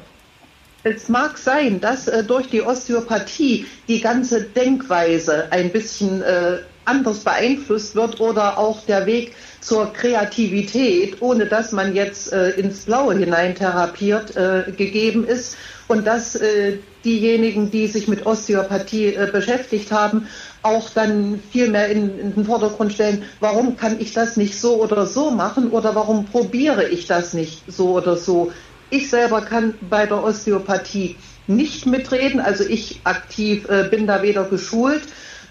Es 0.83 1.07
mag 1.07 1.37
sein, 1.37 1.79
dass 1.79 2.07
äh, 2.07 2.23
durch 2.23 2.49
die 2.49 2.61
Osteopathie 2.61 3.65
die 3.87 4.01
ganze 4.01 4.41
Denkweise 4.41 5.47
ein 5.51 5.71
bisschen 5.71 6.21
äh, 6.21 6.57
anders 6.85 7.19
beeinflusst 7.19 7.95
wird 7.95 8.19
oder 8.19 8.57
auch 8.57 8.85
der 8.85 9.05
Weg 9.05 9.33
zur 9.61 9.93
Kreativität, 9.93 11.21
ohne 11.21 11.45
dass 11.45 11.71
man 11.71 11.95
jetzt 11.95 12.33
äh, 12.33 12.49
ins 12.51 12.81
Blaue 12.81 13.15
hinein 13.15 13.55
therapiert, 13.55 14.35
äh, 14.35 14.71
gegeben 14.75 15.25
ist 15.25 15.55
und 15.87 16.05
dass 16.05 16.35
äh, 16.35 16.79
diejenigen, 17.05 17.71
die 17.71 17.87
sich 17.87 18.09
mit 18.09 18.25
Osteopathie 18.25 19.15
äh, 19.15 19.29
beschäftigt 19.31 19.91
haben, 19.91 20.27
auch 20.63 20.89
dann 20.89 21.41
viel 21.51 21.69
mehr 21.69 21.87
in, 21.87 22.17
in, 22.19 22.35
den 22.35 22.45
Vordergrund 22.45 22.91
stellen, 22.91 23.23
warum 23.39 23.77
kann 23.77 24.01
ich 24.01 24.13
das 24.13 24.35
nicht 24.35 24.59
so 24.59 24.81
oder 24.81 25.05
so 25.05 25.31
machen 25.31 25.71
oder 25.71 25.95
warum 25.95 26.25
probiere 26.25 26.89
ich 26.89 27.07
das 27.07 27.33
nicht 27.33 27.63
so 27.71 27.91
oder 27.91 28.17
so. 28.17 28.51
Ich 28.93 29.09
selber 29.09 29.41
kann 29.41 29.73
bei 29.89 30.05
der 30.05 30.23
Osteopathie 30.23 31.15
nicht 31.47 31.87
mitreden, 31.87 32.39
also 32.39 32.63
ich 32.63 33.01
aktiv 33.05 33.67
äh, 33.67 33.89
bin 33.89 34.05
da 34.05 34.21
weder 34.21 34.43
geschult 34.43 35.01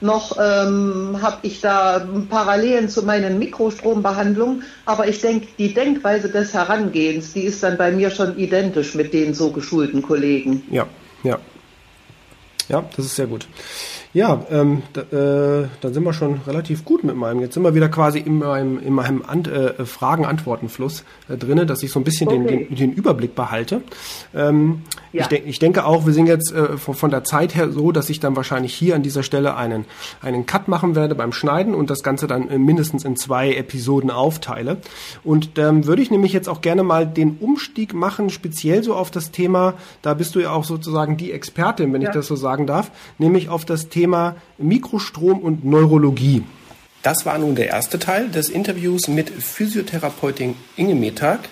noch 0.00 0.36
ähm, 0.38 1.18
habe 1.22 1.38
ich 1.42 1.60
da 1.60 2.06
Parallelen 2.28 2.88
zu 2.88 3.04
meinen 3.04 3.38
Mikrostrombehandlungen, 3.38 4.64
aber 4.84 5.08
ich 5.08 5.20
denke, 5.20 5.46
die 5.58 5.72
Denkweise 5.72 6.28
des 6.28 6.52
Herangehens, 6.54 7.32
die 7.32 7.42
ist 7.42 7.62
dann 7.62 7.76
bei 7.76 7.92
mir 7.92 8.10
schon 8.10 8.36
identisch 8.36 8.94
mit 8.94 9.12
den 9.12 9.32
so 9.32 9.50
geschulten 9.50 10.02
Kollegen. 10.02 10.64
Ja, 10.70 10.86
ja. 11.22 11.38
Ja, 12.68 12.84
das 12.96 13.06
ist 13.06 13.16
sehr 13.16 13.26
gut. 13.26 13.46
Ja, 14.14 14.44
ähm, 14.50 14.82
äh, 14.94 15.68
dann 15.80 15.94
sind 15.94 16.04
wir 16.04 16.12
schon 16.12 16.40
relativ 16.46 16.84
gut 16.84 17.02
mit 17.02 17.16
meinem. 17.16 17.40
Jetzt 17.40 17.54
sind 17.54 17.62
wir 17.62 17.74
wieder 17.74 17.88
quasi 17.88 18.18
in 18.18 18.38
meinem, 18.38 18.78
in 18.78 18.92
meinem 18.92 19.24
Ant, 19.26 19.48
äh, 19.48 19.86
Fragen-Antworten-Fluss 19.86 21.04
äh, 21.30 21.38
drinne, 21.38 21.64
dass 21.64 21.82
ich 21.82 21.90
so 21.90 21.98
ein 21.98 22.04
bisschen 22.04 22.28
okay. 22.28 22.38
den, 22.38 22.68
den, 22.68 22.76
den, 22.76 22.92
Überblick 22.92 23.34
behalte. 23.34 23.80
Ähm, 24.34 24.82
ja. 25.14 25.22
ich, 25.22 25.28
de 25.28 25.42
ich 25.46 25.58
denke 25.60 25.86
auch, 25.86 26.04
wir 26.04 26.12
sind 26.12 26.26
jetzt 26.26 26.52
äh, 26.52 26.76
von, 26.76 26.94
von, 26.94 27.10
der 27.10 27.24
Zeit 27.24 27.54
her 27.54 27.70
so, 27.70 27.90
dass 27.90 28.10
ich 28.10 28.20
dann 28.20 28.36
wahrscheinlich 28.36 28.74
hier 28.74 28.96
an 28.96 29.02
dieser 29.02 29.22
Stelle 29.22 29.56
einen, 29.56 29.86
einen 30.20 30.44
Cut 30.44 30.68
machen 30.68 30.94
werde 30.94 31.14
beim 31.14 31.32
Schneiden 31.32 31.74
und 31.74 31.88
das 31.88 32.02
Ganze 32.02 32.26
dann 32.26 32.50
äh, 32.50 32.58
mindestens 32.58 33.06
in 33.06 33.16
zwei 33.16 33.54
Episoden 33.54 34.10
aufteile. 34.10 34.76
Und 35.24 35.58
ähm, 35.58 35.86
würde 35.86 36.02
ich 36.02 36.10
nämlich 36.10 36.34
jetzt 36.34 36.50
auch 36.50 36.60
gerne 36.60 36.82
mal 36.82 37.06
den 37.06 37.38
Umstieg 37.40 37.94
machen, 37.94 38.28
speziell 38.28 38.82
so 38.82 38.94
auf 38.94 39.10
das 39.10 39.30
Thema, 39.30 39.72
da 40.02 40.12
bist 40.12 40.34
du 40.34 40.40
ja 40.40 40.50
auch 40.50 40.64
sozusagen 40.64 41.16
die 41.16 41.32
Expertin, 41.32 41.94
wenn 41.94 42.02
ja. 42.02 42.10
ich 42.10 42.14
das 42.14 42.26
so 42.26 42.36
sagen 42.36 42.66
darf, 42.66 42.90
nämlich 43.16 43.48
auf 43.48 43.64
das 43.64 43.88
Thema 43.88 44.01
Thema 44.02 44.34
Mikrostrom 44.58 45.38
und 45.38 45.64
Neurologie. 45.64 46.42
Das 47.04 47.24
war 47.24 47.38
nun 47.38 47.54
der 47.54 47.68
erste 47.68 48.00
Teil 48.00 48.30
des 48.30 48.48
Interviews 48.48 49.06
mit 49.06 49.30
Physiotherapeutin 49.30 50.56
Inge 50.74 50.96
Metag. 50.96 51.48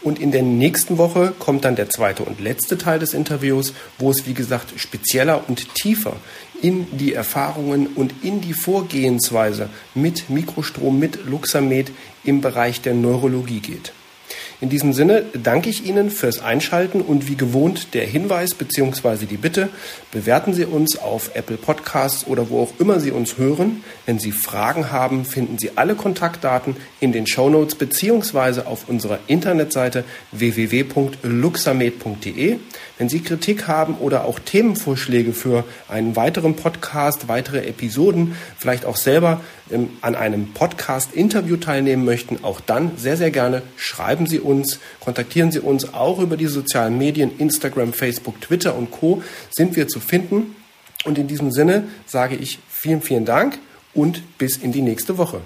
Und 0.00 0.18
in 0.18 0.32
der 0.32 0.40
nächsten 0.40 0.96
Woche 0.96 1.34
kommt 1.38 1.66
dann 1.66 1.76
der 1.76 1.90
zweite 1.90 2.22
und 2.22 2.40
letzte 2.40 2.78
Teil 2.78 3.00
des 3.00 3.12
Interviews, 3.12 3.74
wo 3.98 4.10
es 4.10 4.26
wie 4.26 4.32
gesagt 4.32 4.72
spezieller 4.80 5.44
und 5.46 5.74
tiefer 5.74 6.16
in 6.62 6.86
die 6.96 7.12
Erfahrungen 7.12 7.88
und 7.88 8.14
in 8.22 8.40
die 8.40 8.54
Vorgehensweise 8.54 9.68
mit 9.94 10.30
Mikrostrom, 10.30 10.98
mit 10.98 11.26
Luxamed 11.26 11.92
im 12.24 12.40
Bereich 12.40 12.80
der 12.80 12.94
Neurologie 12.94 13.60
geht. 13.60 13.92
In 14.60 14.68
diesem 14.68 14.92
Sinne 14.92 15.24
danke 15.42 15.70
ich 15.70 15.86
Ihnen 15.86 16.10
fürs 16.10 16.42
Einschalten 16.42 17.00
und 17.00 17.28
wie 17.28 17.36
gewohnt 17.36 17.94
der 17.94 18.04
Hinweis 18.04 18.52
bzw. 18.52 19.24
die 19.24 19.38
Bitte, 19.38 19.70
bewerten 20.12 20.52
Sie 20.52 20.66
uns 20.66 20.98
auf 20.98 21.30
Apple 21.34 21.56
Podcasts 21.56 22.26
oder 22.26 22.50
wo 22.50 22.64
auch 22.64 22.72
immer 22.78 23.00
Sie 23.00 23.10
uns 23.10 23.38
hören. 23.38 23.82
Wenn 24.04 24.18
Sie 24.18 24.32
Fragen 24.32 24.92
haben, 24.92 25.24
finden 25.24 25.56
Sie 25.58 25.70
alle 25.76 25.94
Kontaktdaten 25.94 26.76
in 27.00 27.12
den 27.12 27.26
Show 27.26 27.48
Notes 27.48 27.74
bzw. 27.76 28.64
auf 28.66 28.86
unserer 28.86 29.20
Internetseite 29.28 30.04
www.luxamed.de. 30.32 32.58
Wenn 32.98 33.08
Sie 33.08 33.20
Kritik 33.20 33.66
haben 33.66 33.94
oder 33.94 34.26
auch 34.26 34.38
Themenvorschläge 34.38 35.32
für 35.32 35.64
einen 35.88 36.16
weiteren 36.16 36.54
Podcast, 36.54 37.28
weitere 37.28 37.66
Episoden, 37.66 38.36
vielleicht 38.58 38.84
auch 38.84 38.96
selber 38.96 39.40
an 40.00 40.14
einem 40.14 40.52
Podcast-Interview 40.52 41.56
teilnehmen 41.56 42.04
möchten, 42.04 42.42
auch 42.42 42.60
dann 42.60 42.92
sehr, 42.96 43.16
sehr 43.16 43.30
gerne 43.30 43.62
schreiben 43.76 44.26
Sie 44.26 44.40
uns, 44.40 44.80
kontaktieren 45.00 45.52
Sie 45.52 45.60
uns 45.60 45.94
auch 45.94 46.18
über 46.18 46.36
die 46.36 46.46
sozialen 46.46 46.98
Medien, 46.98 47.38
Instagram, 47.38 47.92
Facebook, 47.92 48.40
Twitter 48.40 48.76
und 48.76 48.90
Co. 48.90 49.22
sind 49.50 49.76
wir 49.76 49.88
zu 49.88 50.00
finden. 50.00 50.56
Und 51.04 51.18
in 51.18 51.28
diesem 51.28 51.50
Sinne 51.50 51.84
sage 52.06 52.36
ich 52.36 52.58
vielen, 52.68 53.02
vielen 53.02 53.24
Dank 53.24 53.58
und 53.94 54.38
bis 54.38 54.56
in 54.56 54.72
die 54.72 54.82
nächste 54.82 55.18
Woche. 55.18 55.40